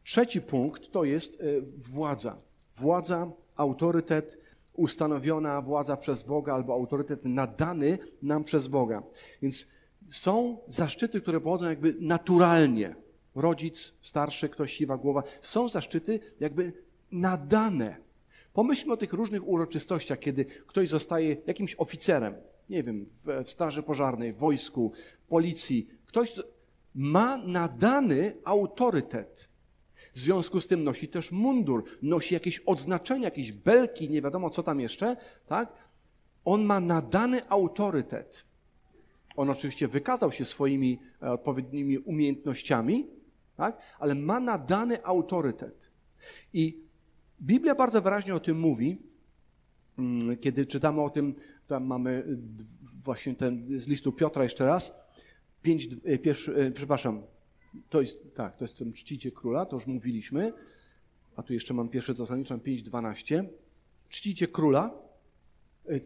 [0.04, 1.46] Trzeci punkt to jest e,
[1.78, 2.38] władza.
[2.76, 4.38] Władza, autorytet,
[4.74, 9.04] ustanowiona władza przez Boga albo autorytet nadany nam przez Boga.
[9.42, 9.68] Więc
[10.10, 12.96] są zaszczyty, które pochodzą jakby naturalnie.
[13.36, 15.24] Rodzic, starszy, ktoś siwa głowa.
[15.42, 16.74] Są zaszczyty jakby
[17.12, 17.98] nadane.
[18.54, 22.34] Pomyślmy o tych różnych uroczystościach, kiedy ktoś zostaje jakimś oficerem,
[22.70, 25.88] nie wiem, w, w straży pożarnej, w wojsku, w policji.
[26.06, 26.34] Ktoś
[26.96, 29.50] ma nadany autorytet.
[30.14, 34.64] W związku z tym nosi też mundur, nosi jakieś odznaczenia, jakieś belki, nie wiadomo co
[34.64, 35.74] tam jeszcze, tak?
[36.46, 38.46] On ma nadany autorytet.
[39.36, 43.08] On oczywiście wykazał się swoimi e, odpowiednimi umiejętnościami,
[43.58, 43.82] tak?
[44.00, 45.92] ale ma nadany autorytet.
[46.54, 46.84] I
[47.42, 48.98] Biblia bardzo wyraźnie o tym mówi,
[49.98, 51.36] mm, kiedy czytamy o tym,
[51.68, 52.38] tam mamy
[52.84, 54.94] właśnie ten z listu Piotra jeszcze raz,
[55.62, 57.24] pięć, e, pierwszy, e, przepraszam,
[57.90, 60.54] to jest, tak, to jest ten czcicie króla, to już mówiliśmy,
[61.36, 63.46] a tu jeszcze mam pierwsze Tesaloniczan 5.12.
[64.10, 64.92] Czcicie króla,
[65.90, 66.00] e,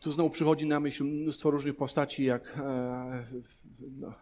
[0.00, 2.60] tu znowu przychodzi na myśl mnóstwo różnych postaci, jak
[3.98, 4.14] no,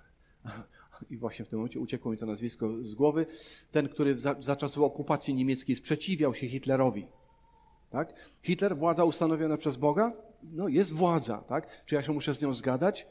[1.11, 3.27] i właśnie w tym momencie uciekło mi to nazwisko z głowy,
[3.71, 7.07] ten, który za, za czasów okupacji niemieckiej sprzeciwiał się Hitlerowi.
[7.91, 8.15] Tak?
[8.43, 11.39] Hitler, władza ustanowiona przez Boga, no jest władza.
[11.39, 11.85] Tak?
[11.87, 13.07] Czy ja się muszę z nią zgadać?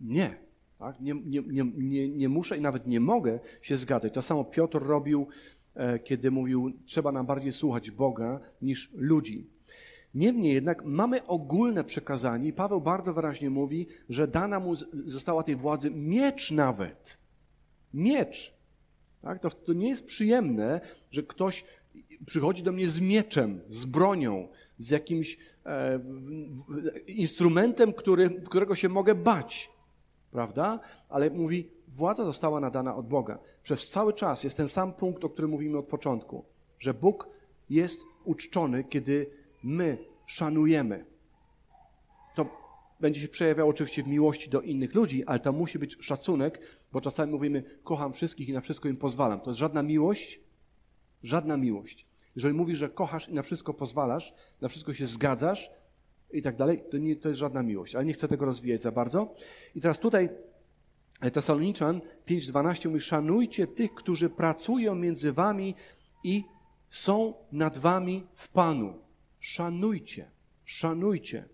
[0.00, 0.47] Nie.
[0.78, 1.00] Tak?
[1.00, 1.42] Nie, nie,
[1.76, 4.14] nie, nie, muszę i nawet nie mogę się zgadzać.
[4.14, 5.26] To samo Piotr robił,
[5.74, 9.46] e, kiedy mówił, trzeba nam bardziej słuchać Boga niż ludzi.
[10.14, 15.56] Niemniej jednak mamy ogólne przekazanie i Paweł bardzo wyraźnie mówi, że dana mu została tej
[15.56, 17.18] władzy miecz nawet.
[17.94, 18.54] Miecz.
[19.22, 19.40] Tak?
[19.40, 21.64] To, to nie jest przyjemne, że ktoś
[22.26, 26.00] przychodzi do mnie z mieczem, z bronią, z jakimś e,
[27.06, 29.77] instrumentem, który, którego się mogę bać.
[30.30, 30.80] Prawda?
[31.08, 33.38] Ale mówi, władza została nadana od Boga.
[33.62, 36.44] Przez cały czas jest ten sam punkt, o którym mówimy od początku,
[36.78, 37.28] że Bóg
[37.70, 39.30] jest uczczony, kiedy
[39.62, 41.04] my szanujemy.
[42.34, 42.46] To
[43.00, 46.60] będzie się przejawiało oczywiście w miłości do innych ludzi, ale to musi być szacunek,
[46.92, 49.40] bo czasami mówimy, kocham wszystkich i na wszystko im pozwalam.
[49.40, 50.40] To jest żadna miłość,
[51.22, 52.06] żadna miłość.
[52.36, 55.70] Jeżeli mówisz, że kochasz i na wszystko pozwalasz, na wszystko się zgadzasz
[56.30, 57.94] i tak dalej, to nie to jest żadna miłość.
[57.94, 59.34] Ale nie chcę tego rozwijać za bardzo.
[59.74, 60.28] I teraz tutaj
[61.32, 65.74] Tesaloniczan 5:12 mówi: Szanujcie tych, którzy pracują między wami
[66.24, 66.44] i
[66.90, 68.94] są nad wami w Panu.
[69.40, 70.30] Szanujcie,
[70.64, 71.44] szanujcie.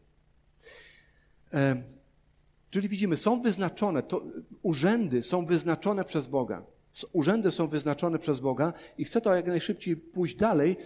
[1.52, 1.82] E,
[2.70, 4.22] czyli widzimy, są wyznaczone, to,
[4.62, 6.62] urzędy są wyznaczone przez Boga.
[7.12, 10.76] Urzędy są wyznaczone przez Boga i chcę to jak najszybciej pójść dalej.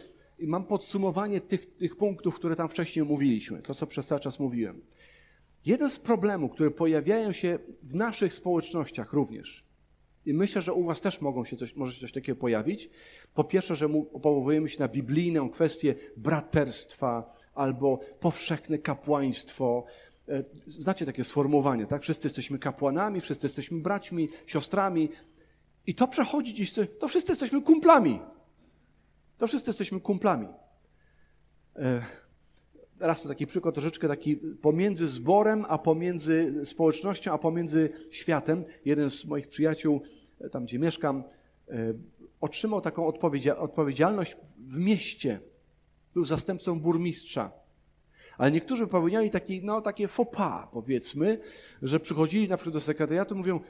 [0.40, 4.80] Mam podsumowanie tych, tych punktów, które tam wcześniej mówiliśmy, to co przez cały czas mówiłem.
[5.66, 9.68] Jeden z problemów, które pojawiają się w naszych społecznościach również,
[10.28, 12.90] i myślę, że u Was też mogą się coś, może się coś takiego pojawić.
[13.34, 13.88] Po pierwsze, że
[14.22, 19.84] powołujemy się na biblijną kwestię braterstwa albo powszechne kapłaństwo.
[20.28, 22.02] E, znacie takie sformułowanie, tak?
[22.02, 25.08] Wszyscy jesteśmy kapłanami, wszyscy jesteśmy braćmi, siostrami.
[25.86, 28.20] I to przechodzi dziś, to wszyscy jesteśmy kumplami.
[29.38, 30.48] To wszyscy jesteśmy kumplami.
[31.76, 32.02] E,
[33.00, 38.64] raz to taki przykład, troszeczkę taki pomiędzy zborem, a pomiędzy społecznością, a pomiędzy światem.
[38.84, 40.02] Jeden z moich przyjaciół,
[40.40, 41.24] e, tam gdzie mieszkam,
[41.68, 41.94] e,
[42.40, 43.06] otrzymał taką
[43.56, 45.40] odpowiedzialność w mieście.
[46.14, 47.52] Był zastępcą burmistrza.
[48.38, 51.40] Ale niektórzy popełniali taki, no, takie faux pas, powiedzmy,
[51.82, 53.60] że przychodzili na przykład do sekretariatu mówią,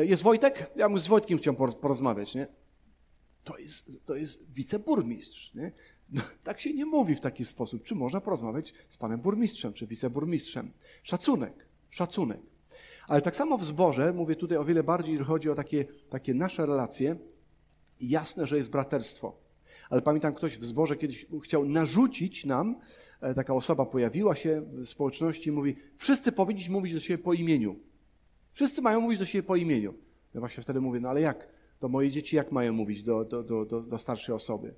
[0.00, 0.70] jest Wojtek?
[0.76, 2.46] Ja mu z Wojtkiem chciałem porozmawiać, nie?
[3.44, 5.72] To jest, to jest wiceburmistrz, nie?
[6.12, 7.82] No, tak się nie mówi w taki sposób.
[7.82, 10.72] Czy można porozmawiać z panem burmistrzem, czy wiceburmistrzem?
[11.02, 12.40] Szacunek, szacunek.
[13.08, 16.34] Ale tak samo w zborze, mówię tutaj o wiele bardziej, że chodzi o takie, takie
[16.34, 17.16] nasze relacje.
[18.00, 19.36] Jasne, że jest braterstwo.
[19.90, 22.76] Ale pamiętam, ktoś w zborze kiedyś chciał narzucić nam,
[23.20, 27.32] e, taka osoba pojawiła się w społeczności i mówi, wszyscy powinniśmy mówić do siebie po
[27.32, 27.76] imieniu.
[28.52, 29.94] Wszyscy mają mówić do siebie po imieniu.
[30.34, 31.48] Ja właśnie wtedy mówię, no ale jak?
[31.80, 34.74] To moje dzieci jak mają mówić do, do, do, do, starszej osoby?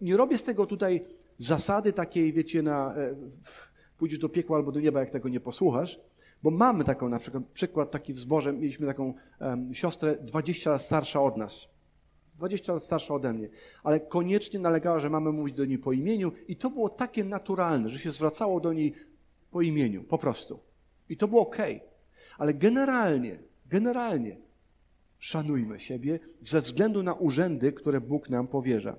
[0.00, 1.00] nie robię z tego tutaj
[1.36, 3.14] zasady takiej, wiecie, na e,
[3.98, 6.00] pójdziesz do piekła albo do nieba, jak tego nie posłuchasz,
[6.42, 10.82] bo mamy taką na przykład, przykład taki w zborze, mieliśmy taką um, siostrę 20 lat
[10.82, 11.68] starsza od nas.
[12.38, 13.48] 20 lat starsza ode mnie,
[13.82, 17.88] ale koniecznie nalegała, że mamy mówić do niej po imieniu i to było takie naturalne,
[17.88, 18.92] że się zwracało do niej
[19.50, 20.58] po imieniu, po prostu.
[21.08, 21.56] I to było ok.
[22.38, 24.36] Ale generalnie, generalnie
[25.26, 28.96] szanujmy siebie ze względu na urzędy, które Bóg nam powierza.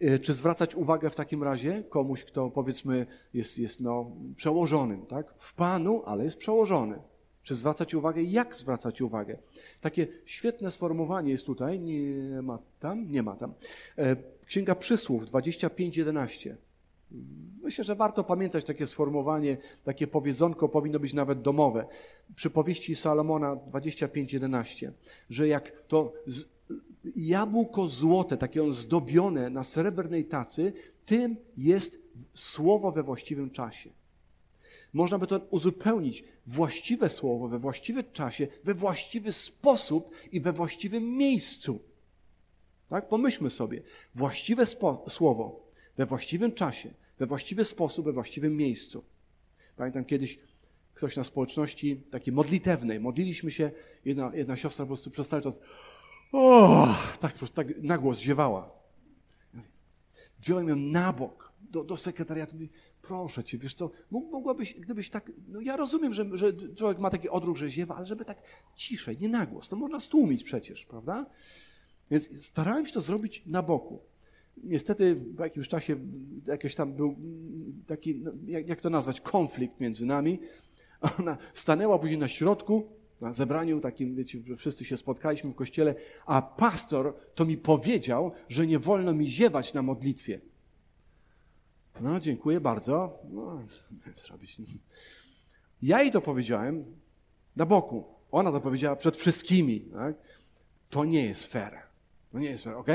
[0.00, 5.34] E, czy zwracać uwagę w takim razie komuś, kto powiedzmy jest, jest no, przełożonym, tak?
[5.36, 6.98] W Panu, ale jest przełożony.
[7.42, 8.22] Czy zwracać uwagę?
[8.22, 9.38] Jak zwracać uwagę?
[9.80, 13.54] Takie świetne sformułowanie jest tutaj, nie ma tam, nie ma tam.
[13.98, 16.56] E, Księga Przysłów 25:11.
[17.64, 21.86] Myślę, że warto pamiętać takie sformułowanie, takie powiedzonko powinno być nawet domowe.
[22.34, 24.92] Przy powieści Salomona 25:11,
[25.30, 26.44] że jak to z,
[27.16, 30.72] jabłko złote, takie zdobione na srebrnej tacy,
[31.06, 32.02] tym jest
[32.34, 33.90] słowo we właściwym czasie.
[34.92, 36.24] Można by to uzupełnić.
[36.46, 41.78] Właściwe słowo we właściwym czasie, we właściwy sposób i we właściwym miejscu.
[42.88, 43.08] Tak?
[43.08, 43.82] Pomyślmy sobie.
[44.14, 44.66] Właściwe
[45.08, 49.04] słowo we właściwym czasie, we właściwy sposób, we właściwym miejscu.
[49.76, 50.38] Pamiętam kiedyś
[50.94, 53.70] ktoś na społeczności takiej modlitewnej, modliliśmy się,
[54.04, 55.60] jedna, jedna siostra po prostu przez cały czas
[56.32, 56.88] o,
[57.20, 58.70] tak, tak na głos ziewała.
[60.40, 62.54] Wziąłem ją na bok do, do sekretariatu.
[62.54, 62.68] Mówię,
[63.02, 67.28] proszę cię, wiesz co, mogłabyś, gdybyś tak, no ja rozumiem, że, że człowiek ma taki
[67.28, 68.42] odruch, że ziewa, ale żeby tak
[68.76, 71.26] ciszej, nie na głos, to można stłumić przecież, prawda?
[72.10, 74.02] Więc starałem się to zrobić na boku.
[74.56, 75.96] Niestety po jakimś czasie
[76.46, 77.16] jakiś tam był
[77.86, 80.40] taki, no, jak, jak to nazwać, konflikt między nami.
[81.20, 82.88] Ona stanęła później na środku,
[83.20, 85.94] na zebraniu takim, wiecie, wszyscy się spotkaliśmy w kościele,
[86.26, 90.40] a pastor to mi powiedział, że nie wolno mi ziewać na modlitwie.
[92.00, 93.18] No, dziękuję bardzo.
[93.30, 93.66] No,
[94.16, 94.56] zrobić.
[95.82, 96.84] Ja jej to powiedziałem
[97.56, 98.04] na boku.
[98.30, 99.80] Ona to powiedziała przed wszystkimi.
[99.80, 100.16] Tak?
[100.90, 101.83] To nie jest fair.
[102.34, 102.86] No nie jest ok?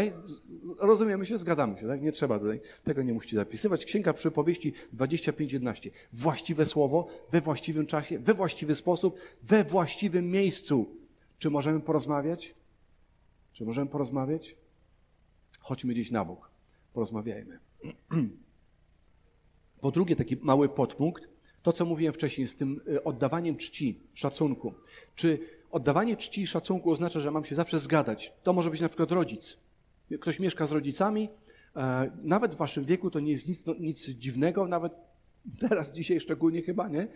[0.79, 2.01] Rozumiemy się, zgadzamy się, tak?
[2.01, 3.85] Nie trzeba tutaj, tego nie musicie zapisywać.
[3.85, 5.89] Księga Przypowieści 25.11.
[6.13, 10.95] Właściwe słowo, we właściwym czasie, we właściwy sposób, we właściwym miejscu.
[11.37, 12.55] Czy możemy porozmawiać?
[13.53, 14.55] Czy możemy porozmawiać?
[15.59, 16.51] Chodźmy gdzieś na bok.
[16.93, 17.59] Porozmawiajmy.
[19.81, 21.29] Po drugie, taki mały podpunkt,
[21.61, 24.73] to co mówiłem wcześniej z tym y, oddawaniem czci, szacunku.
[25.15, 25.39] Czy
[25.71, 28.33] oddawanie czci i szacunku oznacza, że mam się zawsze zgadać?
[28.43, 29.57] To może być na przykład rodzic.
[30.19, 31.29] Ktoś mieszka z rodzicami,
[31.75, 34.93] e, nawet w waszym wieku to nie jest nic, no, nic dziwnego, nawet
[35.69, 37.07] teraz, dzisiaj szczególnie chyba, nie?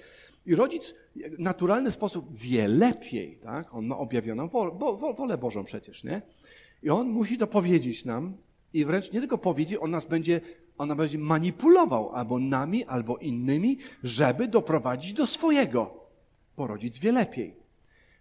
[0.45, 3.73] I rodzic w naturalny sposób wie lepiej, tak?
[3.73, 6.21] On ma objawioną wolę, bo, wolę Bożą przecież, nie?
[6.83, 8.37] I on musi to powiedzieć nam
[8.73, 10.41] i wręcz nie tylko powiedzieć, on nas będzie
[10.77, 16.09] ona będzie manipulował albo nami, albo innymi, żeby doprowadzić do swojego.
[16.57, 17.62] Bo rodzic wie lepiej.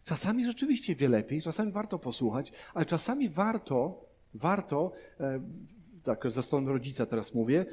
[0.04, 5.40] Czasami rzeczywiście wie lepiej, czasami warto posłuchać, ale czasami warto, warto, e,
[6.02, 7.66] tak ze strony rodzica teraz mówię,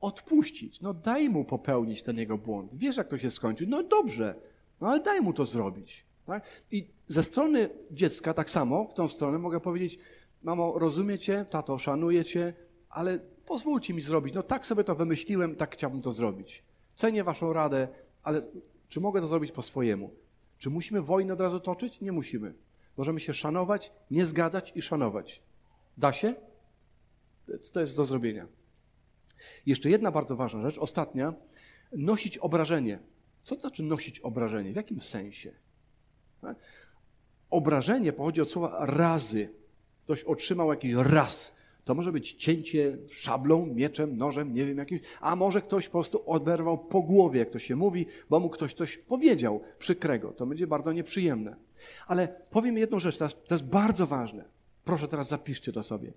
[0.00, 0.80] odpuścić.
[0.80, 2.74] No daj mu popełnić ten jego błąd.
[2.74, 3.66] Wiesz, jak to się skończy?
[3.66, 4.34] No dobrze,
[4.80, 6.04] no ale daj mu to zrobić.
[6.26, 6.46] Tak?
[6.70, 9.98] I ze strony dziecka tak samo, w tą stronę mogę powiedzieć,
[10.42, 12.52] mamo, rozumiecie, tato, szanuję cię,
[12.88, 14.34] ale pozwólcie mi zrobić.
[14.34, 16.62] No tak sobie to wymyśliłem, tak chciałbym to zrobić.
[16.94, 17.88] Cenię waszą radę,
[18.22, 18.42] ale
[18.88, 20.10] czy mogę to zrobić po swojemu?
[20.62, 22.00] Czy musimy wojnę od razu toczyć?
[22.00, 22.54] Nie musimy.
[22.96, 25.42] Możemy się szanować, nie zgadzać i szanować.
[25.96, 26.34] Da się?
[27.72, 28.46] To jest do zrobienia.
[29.66, 31.34] Jeszcze jedna bardzo ważna rzecz, ostatnia.
[31.92, 32.98] Nosić obrażenie.
[33.36, 34.72] Co to znaczy nosić obrażenie?
[34.72, 35.52] W jakim sensie?
[37.50, 39.54] Obrażenie pochodzi od słowa razy.
[40.04, 41.52] Ktoś otrzymał jakiś raz.
[41.84, 46.22] To może być cięcie szablą, mieczem, nożem, nie wiem jakimś, a może ktoś po prostu
[46.26, 50.32] oberwał po głowie, jak to się mówi, bo mu ktoś coś powiedział przykrego.
[50.32, 51.56] To będzie bardzo nieprzyjemne.
[52.06, 54.44] Ale powiem jedną rzecz, to jest, to jest bardzo ważne.
[54.84, 56.12] Proszę teraz zapiszcie to sobie.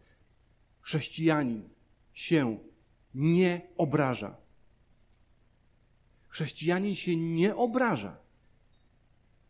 [0.82, 1.70] Chrześcijanin
[2.14, 2.58] się
[3.16, 4.38] nie obraża.
[6.28, 8.18] Chrześcijanin się nie obraża.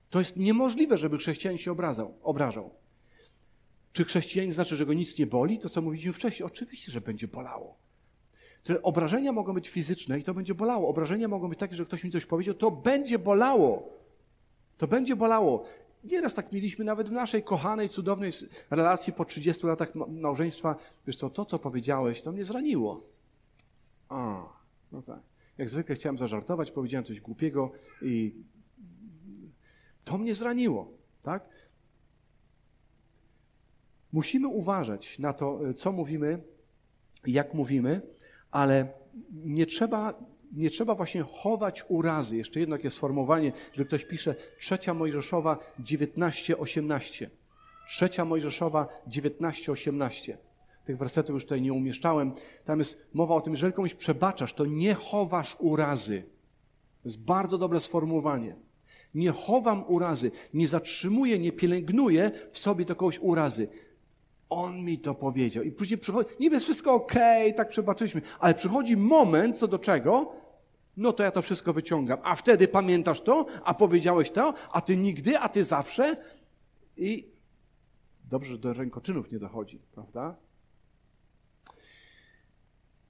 [0.10, 2.85] To jest niemożliwe, żeby chrześcijanin się obrazał, obrażał.
[3.96, 5.60] Czy chrześcijanin znaczy, że go nic nie boli?
[5.60, 7.78] To, co mówiliśmy wcześniej, oczywiście, że będzie bolało.
[8.64, 10.90] Te obrażenia mogą być fizyczne i to będzie bolało.
[10.90, 13.90] Obrażenia mogą być takie, że ktoś mi coś powiedział, to będzie bolało.
[14.78, 15.66] To będzie bolało.
[16.04, 18.32] Nieraz tak mieliśmy nawet w naszej kochanej, cudownej
[18.70, 20.76] relacji po 30 latach małżeństwa.
[21.08, 23.04] Wiesz co, to co powiedziałeś, to mnie zraniło.
[24.10, 24.44] A,
[24.92, 25.20] no tak.
[25.58, 28.36] Jak zwykle chciałem zażartować, powiedziałem coś głupiego i
[30.06, 30.92] to mnie zraniło,
[31.22, 31.50] tak?
[34.16, 36.42] Musimy uważać na to, e, co mówimy,
[37.28, 38.02] jak mówimy,
[38.52, 38.88] ale
[39.32, 40.14] nie trzeba,
[40.52, 42.38] nie trzeba właśnie chować urazy.
[42.38, 47.30] Jeszcze jedno takie sformułowanie, że ktoś pisze trzecia Mojżeszowa 19:18.
[47.90, 50.38] Trzecia Mojżeszowa 19:18.
[50.84, 52.32] Tych wersetów już tutaj nie umieszczałem.
[52.64, 56.24] Tam jest mowa o tym, że jeżeli komuś przebaczasz, to nie chowasz urazy.
[57.04, 58.56] To jest bardzo dobre sformułowanie.
[59.16, 63.68] Nie chowam urazy, nie zatrzymuję, nie pielęgnuję w sobie do kogoś urazy.
[64.56, 65.64] On mi to powiedział.
[65.64, 69.80] I później przychodzi, niby jest wszystko okej, okay, tak przebaczyliśmy, ale przychodzi moment, co do
[69.80, 70.36] czego,
[70.98, 72.20] no to ja to wszystko wyciągam.
[72.24, 76.18] A wtedy pamiętasz to, a powiedziałeś to, a ty nigdy, a ty zawsze.
[76.98, 77.28] I
[78.24, 80.36] dobrze, że do rękoczynów nie dochodzi, prawda?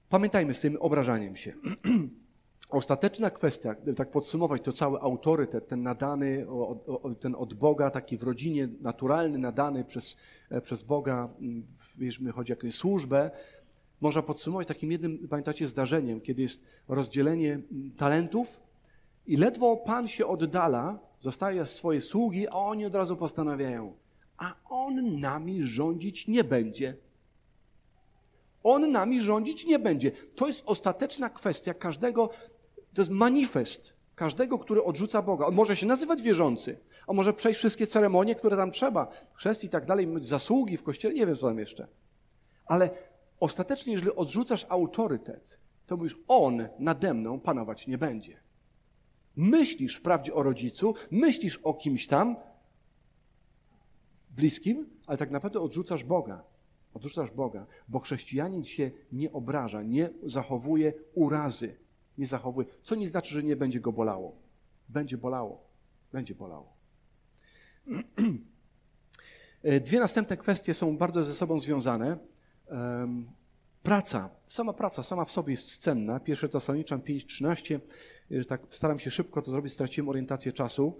[0.08, 1.52] Pamiętajmy z tym obrażaniem się.
[2.70, 6.46] Ostateczna kwestia, gdyby tak podsumować, to cały autorytet, ten nadany,
[7.20, 10.16] ten od Boga, taki w rodzinie naturalny, nadany przez,
[10.50, 11.28] e, przez Boga,
[11.98, 13.30] jeżeli chodzi o jakąś służbę,
[14.00, 17.60] można podsumować takim jednym, pamiętacie, zdarzeniem, kiedy jest rozdzielenie
[17.96, 18.60] talentów
[19.26, 23.94] i ledwo Pan się oddala, zostaje swoje sługi, a oni od razu postanawiają,
[24.36, 26.96] a On nami rządzić nie będzie.
[28.62, 30.10] On nami rządzić nie będzie.
[30.10, 32.30] To jest ostateczna kwestia każdego,
[32.96, 35.46] to jest manifest każdego, który odrzuca Boga.
[35.46, 39.68] On może się nazywać wierzący, on może przejść wszystkie ceremonie, które tam trzeba, chrzest i
[39.68, 41.88] tak dalej, zasługi w kościele, nie wiem co tam jeszcze.
[42.66, 42.90] Ale
[43.40, 48.40] ostatecznie, jeżeli odrzucasz autorytet, to mówisz, on nade mną panować nie będzie.
[49.36, 52.36] Myślisz wprawdzie o rodzicu, myślisz o kimś tam
[54.30, 56.44] bliskim, ale tak naprawdę odrzucasz Boga.
[56.94, 61.85] Odrzucasz Boga, bo chrześcijanin się nie obraża, nie zachowuje urazy,
[62.18, 64.36] nie zachowuje, co nie znaczy, że nie będzie go bolało.
[64.88, 65.64] Będzie bolało,
[66.12, 66.76] będzie bolało.
[69.84, 72.18] Dwie następne kwestie są bardzo ze sobą związane.
[73.82, 76.20] Praca, sama praca, sama w sobie jest cenna.
[76.20, 77.80] Pierwsze Tesaloniczan 5.13,
[78.48, 80.98] tak staram się szybko to zrobić, straciłem orientację czasu.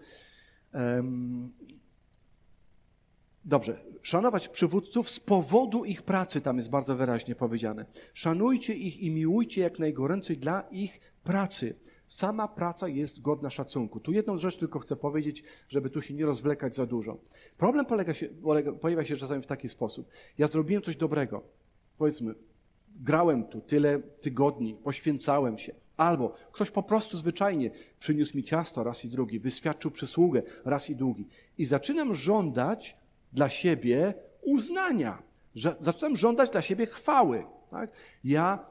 [3.49, 7.87] Dobrze, szanować przywódców z powodu ich pracy, tam jest bardzo wyraźnie powiedziane.
[8.15, 11.75] Szanujcie ich i miłujcie jak najgoręcej dla ich pracy.
[12.07, 14.01] Sama praca jest godna szacunku.
[14.01, 17.19] Tu jedną rzecz tylko chcę powiedzieć, żeby tu się nie rozwlekać za dużo.
[17.57, 20.09] Problem polega się, polega, pojawia się czasami w taki sposób.
[20.39, 21.43] Ja zrobiłem coś dobrego.
[21.99, 22.35] Powiedzmy,
[22.97, 25.75] grałem tu tyle tygodni, poświęcałem się.
[25.97, 30.97] Albo ktoś po prostu zwyczajnie przyniósł mi ciasto raz i drugi, wyświadczył przysługę raz i
[30.97, 31.27] drugi.
[31.59, 33.06] I zaczynam żądać
[33.37, 35.23] dla siebie uznania.
[35.81, 37.45] Zaczynam żądać dla siebie chwały.
[37.71, 37.91] Tak?
[38.25, 38.67] Ja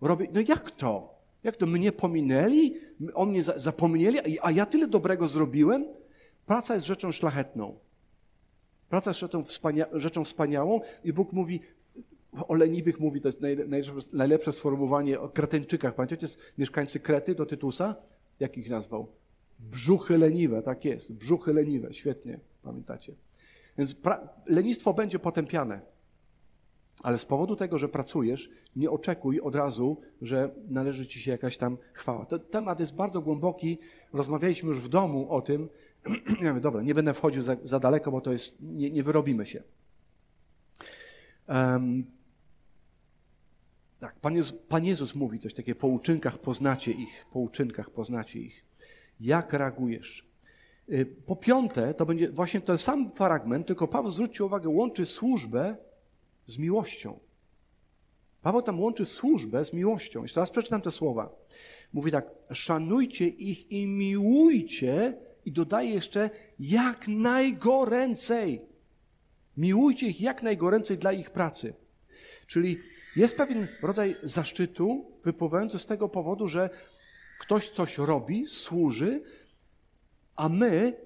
[0.00, 1.14] robię, no jak to?
[1.42, 2.76] Jak to mnie pominęli?
[3.14, 5.84] O mnie zapomnieli, a ja tyle dobrego zrobiłem?
[6.46, 7.78] Praca jest rzeczą szlachetną.
[8.88, 11.60] Praca jest rzeczą, wspania rzeczą wspaniałą i Bóg mówi,
[12.48, 15.94] o leniwych mówi, to jest najlepsze, najlepsze sformułowanie o Kreteńczykach.
[15.94, 16.26] Pamiętacie,
[16.58, 17.96] mieszkańcy Krety do Tytusa?
[18.40, 19.06] Jak ich nazwał?
[19.58, 21.14] Brzuchy leniwe, tak jest.
[21.14, 23.12] Brzuchy leniwe, świetnie, pamiętacie.
[23.78, 23.96] Więc
[24.46, 25.80] lenistwo będzie potępiane.
[27.02, 31.56] Ale z powodu tego, że pracujesz, nie oczekuj od razu, że należy ci się jakaś
[31.56, 32.26] tam chwała.
[32.26, 33.78] To temat jest bardzo głęboki.
[34.12, 35.68] Rozmawialiśmy już w domu o tym.
[36.60, 39.62] dobra, nie będę wchodził za, za daleko, bo to jest, nie, nie wyrobimy się.
[41.48, 42.04] Um,
[44.00, 48.40] tak, Pan Jezus, Pan Jezus mówi coś takiego, po uczynkach poznacie ich, po uczynkach poznacie
[48.40, 48.64] ich.
[49.20, 50.33] Jak reagujesz?
[50.92, 55.76] Y, po piąte, to będzie właśnie ten sam fragment, tylko Paweł, zwróćcie uwagę, łączy służbę
[56.46, 57.18] z miłością.
[58.42, 60.22] Paweł tam łączy służbę z miłością.
[60.22, 61.30] Jeszcze raz przeczytam te słowa.
[61.92, 68.62] Mówi tak, szanujcie ich i miłujcie i dodaje jeszcze jak najgoręcej.
[69.56, 71.74] Miłujcie ich jak najgoręcej dla ich pracy.
[72.46, 72.78] Czyli
[73.16, 76.70] jest pewien rodzaj zaszczytu wypływający z tego powodu, że
[77.40, 79.22] ktoś coś robi, służy,
[80.36, 80.96] a my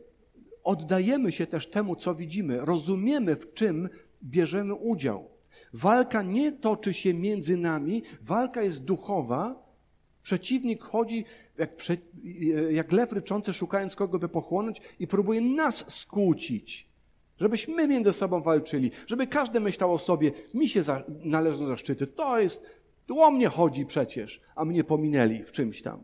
[0.64, 3.89] oddajemy się też temu, co widzimy, rozumiemy, w czym
[4.22, 5.29] bierzemy udział.
[5.72, 9.68] Walka nie toczy się między nami, walka jest duchowa.
[10.22, 11.24] Przeciwnik chodzi
[11.59, 11.97] jak, prze,
[12.70, 16.89] jak lew ryczący, szukając kogo by pochłonąć i próbuje nas skłócić.
[17.41, 22.41] Żebyśmy między sobą walczyli, żeby każdy myślał o sobie, mi się za, należą zaszczyty, to
[22.41, 26.03] jest, to o mnie chodzi przecież, a mnie pominęli w czymś tam.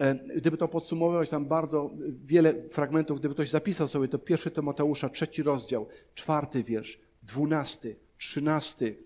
[0.00, 1.90] E, gdyby to podsumowywać, tam bardzo
[2.24, 8.96] wiele fragmentów, gdyby ktoś zapisał sobie, to pierwszy Tymoteusza, trzeci rozdział, czwarty wiersz, dwunasty, trzynasty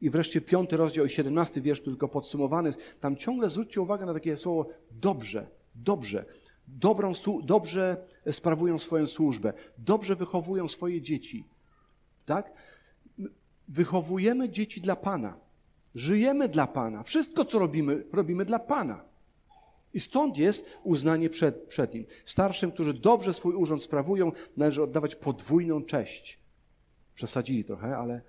[0.00, 2.70] i wreszcie piąty rozdział i siedemnasty wiersz, tylko podsumowany.
[3.00, 6.24] Tam ciągle zwróćcie uwagę na takie słowo dobrze, dobrze.
[6.68, 11.44] Dobrą, dobrze sprawują swoją służbę, dobrze wychowują swoje dzieci.
[12.24, 12.52] Tak?
[13.68, 15.38] Wychowujemy dzieci dla Pana.
[15.94, 17.02] Żyjemy dla Pana.
[17.02, 19.11] Wszystko, co robimy, robimy dla Pana.
[19.94, 22.06] I stąd jest uznanie przed, przed nim.
[22.24, 26.40] Starszym, którzy dobrze swój urząd sprawują, należy oddawać podwójną cześć.
[27.14, 28.22] Przesadzili trochę, ale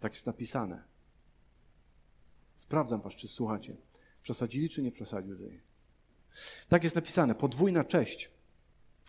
[0.00, 0.84] tak jest napisane.
[2.56, 3.76] Sprawdzam was, czy słuchacie.
[4.22, 5.60] Przesadzili, czy nie przesadzili tutaj?
[6.68, 7.34] Tak jest napisane.
[7.34, 8.30] Podwójna cześć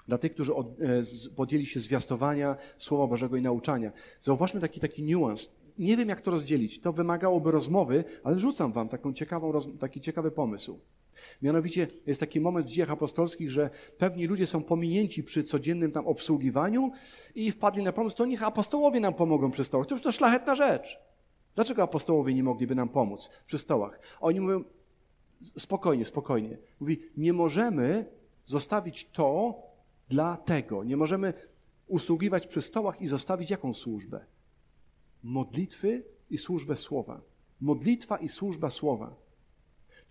[0.08, 1.02] dla tych, którzy od, e,
[1.36, 3.92] podjęli się zwiastowania Słowa Bożego i nauczania.
[4.20, 5.52] Zauważmy taki, taki niuans.
[5.78, 6.82] nie wiem, jak to rozdzielić.
[6.82, 10.80] To wymagałoby rozmowy, ale rzucam wam taką ciekawą, taki ciekawy pomysł.
[11.42, 16.08] Mianowicie jest taki moment w dziejach apostolskich, że pewni ludzie są pominięci przy codziennym tam
[16.08, 16.92] obsługiwaniu
[17.36, 19.88] i wpadli na pomysł, to niech apostołowie nam pomogą przy stołach.
[19.88, 21.00] To już to szlachetna rzecz.
[21.56, 24.00] Dlaczego apostołowie nie mogliby nam pomóc przy stołach?
[24.20, 24.64] Oni mówią,
[25.58, 26.58] spokojnie, spokojnie.
[26.80, 28.06] Mówi, nie możemy
[28.46, 29.56] zostawić to
[30.10, 30.84] dla tego.
[30.84, 31.34] Nie możemy
[31.88, 34.26] usługiwać przy stołach i zostawić jaką służbę?
[35.24, 37.22] Modlitwy i służbę słowa.
[37.62, 39.16] Modlitwa i służba słowa.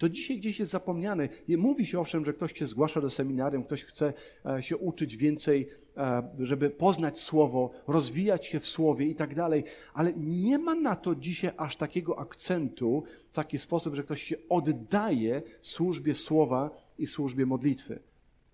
[0.00, 1.28] To dzisiaj gdzieś jest zapomniane.
[1.48, 4.12] Mówi się owszem, że ktoś się zgłasza do seminarium, ktoś chce
[4.46, 9.64] e, się uczyć więcej, e, żeby poznać słowo, rozwijać się w słowie i tak dalej,
[9.94, 14.36] ale nie ma na to dzisiaj aż takiego akcentu w taki sposób, że ktoś się
[14.48, 18.00] oddaje służbie słowa i służbie modlitwy.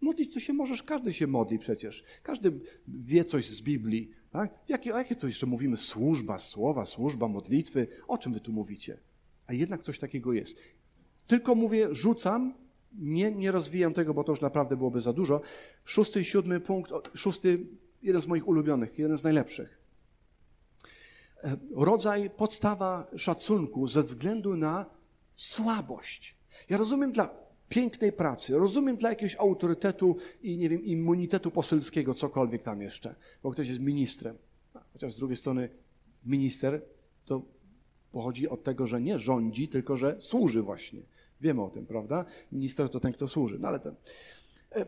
[0.00, 2.04] Modlić to się możesz, każdy się modli przecież.
[2.22, 2.52] Każdy
[2.88, 4.10] wie coś z Biblii.
[4.30, 4.54] Tak?
[4.68, 5.76] Jakie, o jakie to jeszcze mówimy?
[5.76, 7.86] Służba, słowa, służba, modlitwy.
[8.08, 8.98] O czym wy tu mówicie?
[9.46, 10.62] A jednak coś takiego jest.
[11.26, 12.54] Tylko mówię, rzucam,
[12.92, 15.40] nie, nie rozwijam tego, bo to już naprawdę byłoby za dużo.
[15.84, 17.66] Szósty i siódmy punkt, szósty,
[18.02, 19.78] jeden z moich ulubionych, jeden z najlepszych.
[21.44, 24.86] E, rodzaj, podstawa szacunku ze względu na
[25.36, 26.36] słabość.
[26.68, 27.30] Ja rozumiem dla
[27.68, 33.50] pięknej pracy, rozumiem dla jakiegoś autorytetu i nie wiem, immunitetu poselskiego, cokolwiek tam jeszcze, bo
[33.50, 34.38] ktoś jest ministrem.
[34.92, 35.68] Chociaż z drugiej strony
[36.24, 36.82] minister
[37.24, 37.42] to
[38.16, 41.02] pochodzi od tego, że nie rządzi, tylko że służy właśnie.
[41.40, 42.24] Wiemy o tym, prawda?
[42.52, 43.58] Minister to ten, kto służy.
[43.58, 43.94] No ale ten.
[44.72, 44.86] E,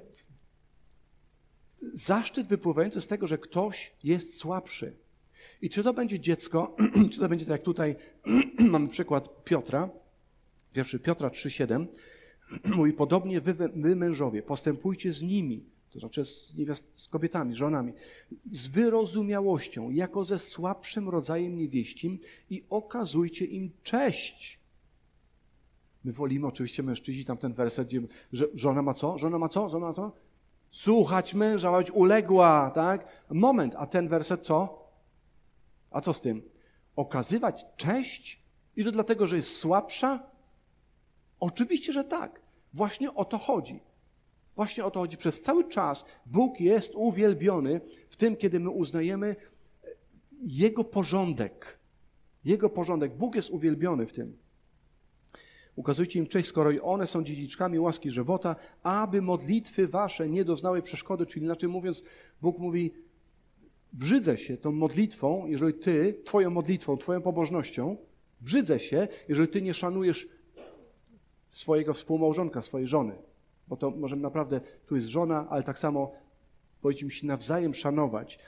[1.95, 4.97] zaszczyt wypływający z tego, że ktoś jest słabszy.
[5.63, 6.77] I czy to będzie dziecko,
[7.13, 7.97] czy to będzie tak jak tutaj
[8.73, 9.91] mamy przykład Piotra,
[10.73, 11.87] pierwszy Piotra 3,7,
[12.77, 16.55] mówi, podobnie wy, wy mężowie, postępujcie z nimi, to znaczy z,
[16.95, 17.93] z kobietami, żonami,
[18.51, 22.19] z wyrozumiałością, jako ze słabszym rodzajem niewieścim
[22.51, 24.61] i okazujcie im cześć.
[26.05, 29.19] My wolimy oczywiście mężczyźni tam ten werset, gdzie że żona ma co?
[29.19, 29.69] Żona ma co?
[29.69, 30.13] Żona ma co?
[30.71, 33.25] Słuchać męża, ma być uległa, tak?
[33.31, 34.89] Moment, a ten werset co?
[35.91, 36.43] A co z tym?
[36.97, 38.43] Okazywać cześć?
[38.77, 40.31] I to dlatego, że jest słabsza?
[41.41, 42.41] Oczywiście, że tak.
[42.73, 43.81] Właśnie o to chodzi.
[44.59, 45.17] Właśnie o to chodzi.
[45.17, 49.37] Przez cały czas Bóg jest uwielbiony w tym, kiedy my uznajemy
[50.33, 51.79] Jego porządek.
[52.45, 53.17] Jego porządek.
[53.17, 54.39] Bóg jest uwielbiony w tym.
[55.77, 60.83] Ukazujcie im cześć, skoro i one są dziedziczkami łaski żywota, aby modlitwy wasze nie doznały
[60.83, 61.27] przeszkody.
[61.27, 62.03] Czyli inaczej mówiąc,
[62.43, 62.93] Bóg mówi,
[63.93, 67.97] brzydzę się tą modlitwą, jeżeli ty, twoją modlitwą, twoją pobożnością,
[68.41, 70.29] brzydzę się, jeżeli ty nie szanujesz
[71.49, 73.28] swojego współmałżonka, swojej żony.
[73.69, 76.13] Bo to może naprawdę, tu jest żona, ale tak samo
[76.81, 78.39] powinniśmy się nawzajem szanować.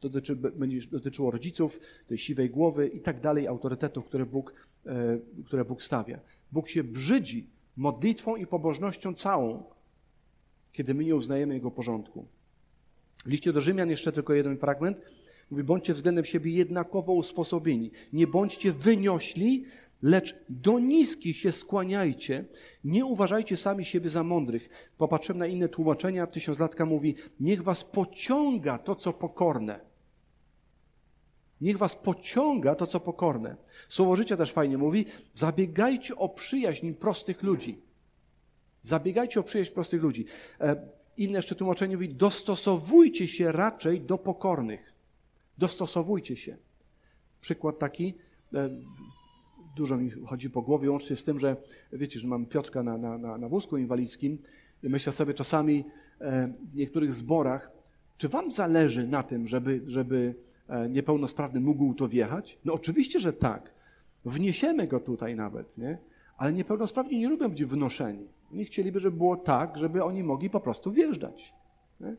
[0.00, 4.54] To dotyczy, będzie dotyczyło rodziców, tej siwej głowy i tak dalej, autorytetów, które Bóg,
[4.86, 6.20] e, które Bóg stawia.
[6.52, 9.64] Bóg się brzydzi modlitwą i pobożnością całą,
[10.72, 12.26] kiedy my nie uznajemy Jego porządku.
[13.24, 15.00] W liście do Rzymian jeszcze tylko jeden fragment.
[15.50, 17.90] Mówi, bądźcie względem siebie jednakowo usposobieni.
[18.12, 19.64] Nie bądźcie wyniośli,
[20.02, 22.44] lecz do niskich się skłaniajcie.
[22.84, 24.90] Nie uważajcie sami siebie za mądrych.
[24.98, 26.26] Popatrzyłem na inne tłumaczenia.
[26.26, 29.88] Tysiąclatka mówi, niech was pociąga to, co pokorne.
[31.60, 33.56] Niech was pociąga to, co pokorne.
[33.88, 37.82] Słowo życia też fajnie mówi, zabiegajcie o przyjaźń prostych ludzi.
[38.82, 40.24] Zabiegajcie o przyjaźń prostych ludzi.
[40.60, 44.92] E, inne jeszcze tłumaczenie mówi, dostosowujcie się raczej do pokornych.
[45.58, 46.56] Dostosowujcie się.
[47.40, 48.14] Przykład taki,
[48.54, 48.70] e,
[49.78, 51.56] dużo mi chodzi po głowie, łącznie z tym, że
[51.92, 54.38] wiecie, że mam Piotrka na, na, na, wózku inwalidzkim
[54.82, 55.84] i myślę sobie czasami
[56.20, 57.70] e, w niektórych zborach,
[58.16, 60.34] czy wam zależy na tym, żeby, żeby
[60.68, 62.58] E, niepełnosprawny mógł to wjechać?
[62.64, 63.72] No oczywiście, że tak.
[64.24, 65.98] Wniesiemy go tutaj nawet, nie?
[66.36, 68.28] Ale niepełnosprawni nie lubią być wnoszeni.
[68.52, 71.54] Oni chcieliby, żeby było tak, żeby oni mogli po prostu wjeżdżać.
[72.00, 72.16] Nie?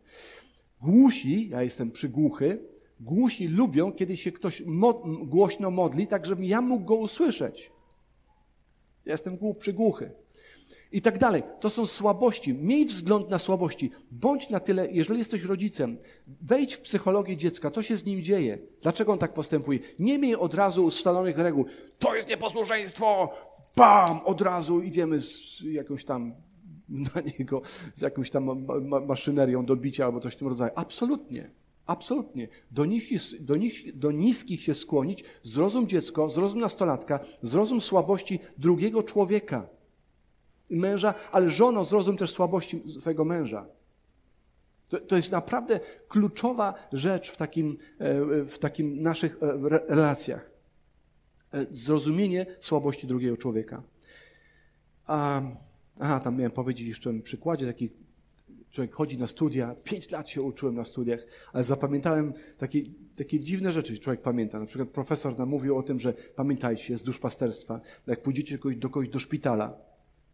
[0.82, 2.60] Głusi, ja jestem przygłuchy,
[3.00, 4.94] głusi lubią, kiedy się ktoś mo
[5.26, 7.72] głośno modli, tak żebym ja mógł go usłyszeć.
[9.06, 10.12] Ja jestem przygłuchy
[10.92, 11.44] i tak dalej.
[11.60, 12.54] To są słabości.
[12.54, 13.92] Miej wzgląd na słabości.
[14.12, 15.98] Bądź na tyle, jeżeli jesteś rodzicem,
[16.28, 19.80] wejdź w psychologię dziecka, co się z nim dzieje, dlaczego on tak postępuje.
[20.00, 21.66] Nie miej od razu ustalonych reguł.
[22.00, 23.34] To jest nieposłuszeństwo!
[23.76, 24.20] Bam!
[24.26, 26.36] Od razu idziemy z jakąś tam
[26.90, 27.62] na niego,
[27.94, 30.72] z jakąś tam ma maszynerią do bicia albo coś w tym rodzaju.
[30.76, 31.52] Absolutnie.
[31.90, 32.48] Absolutnie.
[32.72, 33.56] Do niskich, do,
[33.94, 39.68] do niskich się skłonić, zrozum dziecko, zrozum nastolatka, zrozum słabości drugiego człowieka
[40.70, 43.66] męża, ale żono, zrozum też słabości swojego męża.
[44.90, 50.52] To, to jest naprawdę kluczowa rzecz w takim, e, w takim naszych e, relacjach.
[51.54, 53.84] E, zrozumienie słabości drugiego człowieka.
[55.06, 55.42] A,
[56.00, 57.90] aha, tam miałem powiedzieć jeszcze o przykładzie, taki
[58.72, 62.82] człowiek chodzi na studia, pięć lat się uczyłem na studiach, ale zapamiętałem takie,
[63.16, 64.60] takie dziwne rzeczy, człowiek pamięta.
[64.60, 68.76] Na przykład profesor nam mówił o tym, że pamiętajcie, z duszpasterstwa, jak pójdziecie do kogoś,
[68.76, 69.78] do kogoś do szpitala,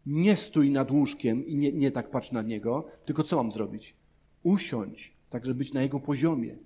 [0.06, 3.96] nie stój nad łóżkiem i nie, nie tak patrz na niego, tylko co mam zrobić?
[4.42, 6.56] Usiądź, tak żeby być na jego poziomie.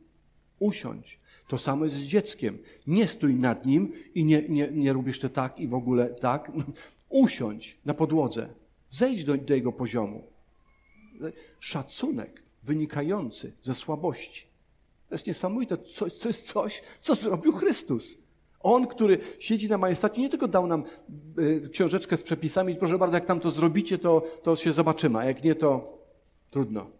[0.58, 1.20] Usiądź.
[1.48, 2.58] To samo jest z dzieckiem.
[2.86, 6.52] Nie stój nad nim i nie, nie, nie rób jeszcze tak i w ogóle tak.
[7.08, 8.54] Usiądź na podłodze.
[8.88, 10.22] Zejdź do, do jego poziomu.
[11.60, 14.46] Szacunek wynikający ze słabości.
[15.08, 15.76] To jest niesamowite.
[15.76, 18.18] To, jest coś, co zrobił Chrystus.
[18.60, 20.84] On, który siedzi na majestacie, nie tylko dał nam
[21.38, 25.24] y, książeczkę z przepisami, proszę bardzo, jak tam to zrobicie, to, to się zobaczymy, a
[25.24, 25.98] jak nie, to
[26.50, 26.90] trudno.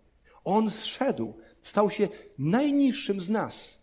[0.45, 2.09] On zszedł, stał się
[2.39, 3.81] najniższym z nas.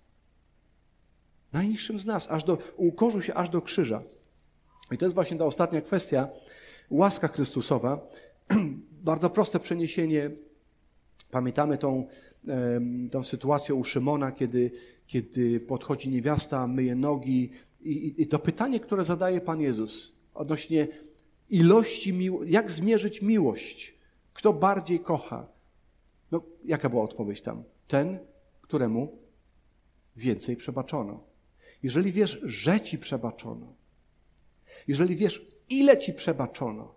[1.53, 4.01] Najniższym z nas, aż do, ukorzył się aż do krzyża.
[4.91, 6.27] I to jest właśnie ta ostatnia kwestia,
[6.89, 8.07] łaska Chrystusowa.
[9.03, 10.31] Bardzo proste przeniesienie.
[11.31, 12.07] Pamiętamy tą,
[13.11, 14.71] tą sytuację u Szymona, kiedy,
[15.07, 17.51] kiedy podchodzi niewiasta, myje nogi.
[17.81, 20.87] I, I to pytanie, które zadaje Pan Jezus odnośnie
[21.49, 23.97] ilości miłości, jak zmierzyć miłość?
[24.33, 25.47] Kto bardziej kocha?
[26.31, 27.63] No, jaka była odpowiedź tam?
[27.87, 28.19] Ten,
[28.61, 29.17] któremu
[30.15, 31.23] więcej przebaczono.
[31.83, 33.73] Jeżeli wiesz, że ci przebaczono,
[34.87, 36.96] jeżeli wiesz, ile ci przebaczono,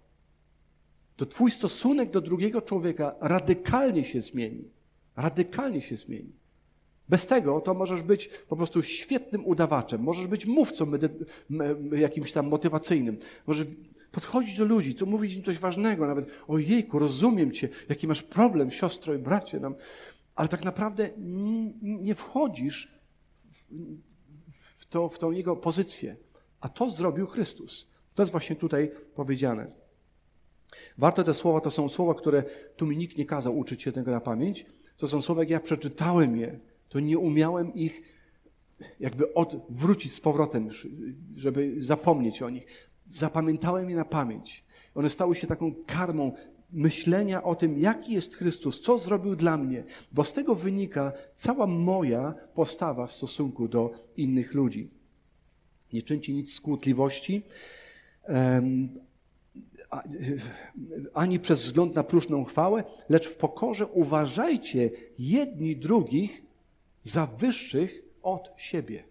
[1.20, 4.64] to twój stosunek do drugiego człowieka radykalnie się zmieni.
[5.16, 6.32] Radykalnie się zmieni.
[7.08, 10.92] Bez tego to możesz być po prostu świetnym udawaczem, możesz być mówcą
[11.92, 13.66] jakimś tam motywacyjnym, możesz
[14.12, 18.70] podchodzić do ludzi, to mówić im coś ważnego, nawet ojejku, rozumiem cię, jaki masz problem,
[18.70, 19.74] siostro i bracie nam,
[20.34, 21.10] ale tak naprawdę
[21.82, 23.00] nie wchodzisz
[23.50, 23.66] w,
[24.52, 26.16] w, to, w tą jego pozycję.
[26.60, 27.88] A to zrobił Chrystus.
[28.14, 29.89] To jest właśnie tutaj powiedziane.
[30.98, 32.44] Warto te słowa, to są słowa, które
[32.76, 34.66] tu mi nikt nie kazał uczyć się tego na pamięć.
[34.96, 36.58] To są słowa, jak ja przeczytałem je,
[36.88, 38.02] to nie umiałem ich
[39.00, 40.68] jakby odwrócić z powrotem,
[41.36, 42.90] żeby zapomnieć o nich.
[43.08, 44.64] Zapamiętałem je na pamięć.
[44.94, 46.32] One stały się taką karmą
[46.72, 51.66] myślenia o tym, jaki jest Chrystus, co zrobił dla mnie, bo z tego wynika cała
[51.66, 54.90] moja postawa w stosunku do innych ludzi.
[55.92, 56.60] Nie czyńcie nic z
[61.14, 66.42] ani przez wzgląd na próżną chwałę, lecz w pokorze uważajcie jedni drugich
[67.03, 69.05] za wyższych od siebie.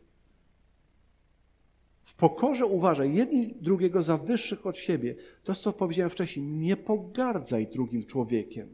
[2.01, 5.15] W pokorze uważaj jedni drugiego za wyższych od siebie.
[5.43, 6.45] To co powiedziałem wcześniej.
[6.45, 8.73] Nie pogardzaj drugim człowiekiem.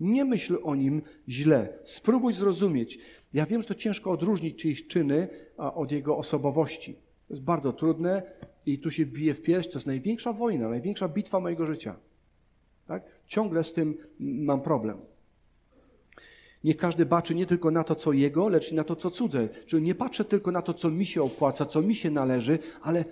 [0.00, 1.78] Nie myśl o nim źle.
[1.84, 2.98] Spróbuj zrozumieć.
[3.34, 6.96] Ja wiem, że to ciężko odróżnić czyjeś czyny od jego osobowości.
[7.28, 8.22] To jest bardzo trudne
[8.66, 9.66] i tu się bije w pierś.
[9.66, 11.96] To jest największa wojna, największa bitwa mojego życia.
[12.86, 13.02] Tak?
[13.26, 14.98] Ciągle z tym mam problem.
[16.64, 19.48] Niech każdy baczy nie tylko na to, co jego, lecz i na to, co cudze.
[19.66, 23.04] Czyli nie patrzę tylko na to, co mi się opłaca, co mi się należy, ale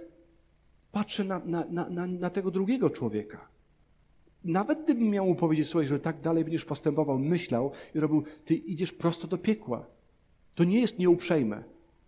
[0.92, 3.48] patrzę na, na, na, na tego drugiego człowieka.
[4.44, 8.54] Nawet gdybym miał mu powiedzieć, słuchaj, że tak dalej będziesz postępował, myślał i robił, ty
[8.54, 9.86] idziesz prosto do piekła.
[10.54, 11.64] To nie jest nieuprzejme.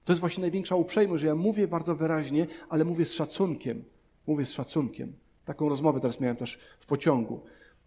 [0.07, 3.84] To jest właśnie największa uprzejmość, że ja mówię bardzo wyraźnie, ale mówię z szacunkiem.
[4.26, 5.12] Mówię z szacunkiem.
[5.44, 7.40] Taką rozmowę teraz miałem też w pociągu.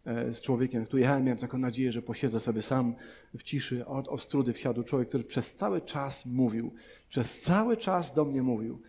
[0.05, 2.95] E, z człowiekiem, który jechałem, miałem taką nadzieję, że posiedzę sobie sam
[3.37, 3.85] w ciszy.
[3.85, 6.73] Od ostrudy wsiadł człowiek, który przez cały czas mówił.
[7.09, 8.81] Przez cały czas do mnie mówił.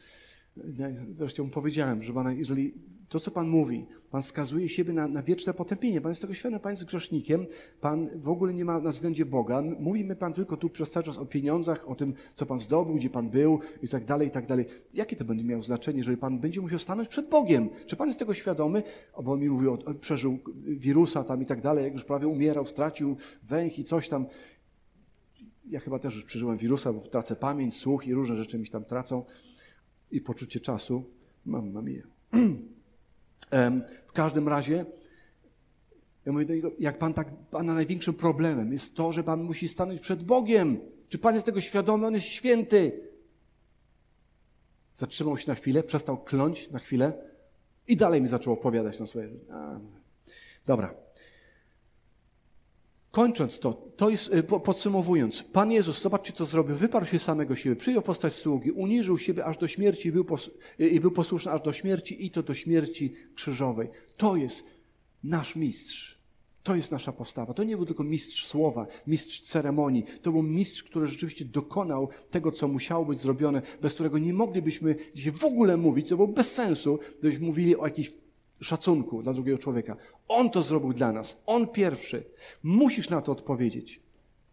[1.08, 2.74] Wreszcie mu powiedziałem, że jeżeli
[3.10, 6.00] to, co Pan mówi, Pan skazuje siebie na, na wieczne potępienie.
[6.00, 7.46] Pan jest tego świadomy, Pan jest grzesznikiem,
[7.80, 9.62] Pan w ogóle nie ma na względzie Boga.
[9.78, 13.10] Mówimy Pan tylko tu przez cały czas o pieniądzach, o tym, co Pan zdobył, gdzie
[13.10, 14.66] Pan był i tak dalej, i tak dalej.
[14.94, 17.68] Jakie to będzie miało znaczenie, jeżeli Pan będzie musiał stanąć przed Bogiem?
[17.86, 18.82] Czy Pan jest tego świadomy?
[19.12, 22.26] O, bo on mi mówił, o, przeżył wirusa tam i tak dalej, jak już prawie
[22.26, 24.26] umierał, stracił węch i coś tam.
[25.68, 28.84] Ja chyba też już przeżyłem wirusa, bo tracę pamięć, słuch i różne rzeczy mi tam
[28.84, 29.24] tracą
[30.10, 31.04] i poczucie czasu.
[31.46, 32.02] Mamma mia.
[34.06, 34.86] W każdym razie,
[36.26, 39.68] ja mówię do niego, jak pan tak, pana największym problemem jest to, że pan musi
[39.68, 40.80] stanąć przed Bogiem.
[41.08, 42.06] Czy pan jest tego świadomy?
[42.06, 43.10] On jest święty.
[44.92, 47.12] Zatrzymał się na chwilę, przestał kląć na chwilę
[47.88, 49.28] i dalej mi zaczął opowiadać na swoje.
[50.66, 50.94] Dobra.
[53.10, 57.76] Kończąc to, to jest, y, podsumowując, Pan Jezus, zobaczcie co zrobił, wyparł się samego siebie,
[57.76, 60.50] przyjął postać sługi, uniżył siebie aż do śmierci i był, pos,
[60.80, 63.88] y, i był posłuszny aż do śmierci i to do śmierci krzyżowej.
[64.16, 64.80] To jest
[65.24, 66.20] nasz mistrz.
[66.62, 67.54] To jest nasza postawa.
[67.54, 70.04] To nie był tylko mistrz słowa, mistrz ceremonii.
[70.22, 74.96] To był mistrz, który rzeczywiście dokonał tego, co musiało być zrobione, bez którego nie moglibyśmy
[75.14, 76.08] dzisiaj w ogóle mówić.
[76.08, 78.12] To było bez sensu, gdybyśmy mówili o jakimś
[78.60, 79.96] szacunku dla drugiego człowieka.
[80.28, 81.42] On to zrobił dla nas.
[81.46, 82.24] On pierwszy.
[82.62, 84.02] Musisz na to odpowiedzieć.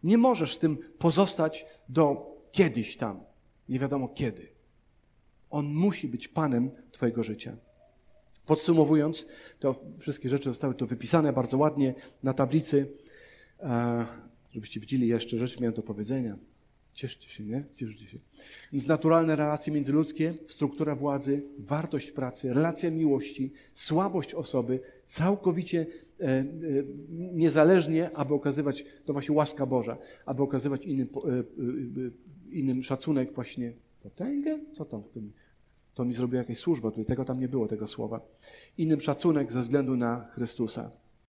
[0.02, 3.20] Nie możesz z tym pozostać do kiedyś tam.
[3.68, 4.48] Nie wiadomo kiedy.
[5.50, 7.56] On musi być Panem Twojego życia.
[8.46, 9.26] Podsumowując,
[9.58, 12.92] to wszystkie rzeczy zostały tu wypisane bardzo ładnie na tablicy,
[13.60, 14.06] e,
[14.50, 16.36] żebyście widzieli jeszcze rzeczy, miałem do powiedzenia.
[16.98, 17.62] Cieszcie się, nie?
[17.74, 18.18] Cieszcie się.
[18.72, 25.86] Więc naturalne relacje międzyludzkie, struktura władzy, wartość pracy, relacja miłości, słabość osoby, całkowicie
[26.20, 26.44] e, e,
[27.08, 31.44] niezależnie, aby okazywać, to właśnie łaska Boża, aby okazywać innym, e, e, e,
[32.50, 33.72] innym szacunek właśnie,
[34.02, 34.58] potęgę?
[34.72, 35.02] Co tam?
[35.94, 38.20] To mi zrobiła jakaś służba, tutaj tego tam nie było, tego słowa.
[38.78, 40.90] Innym szacunek ze względu na Chrystusa.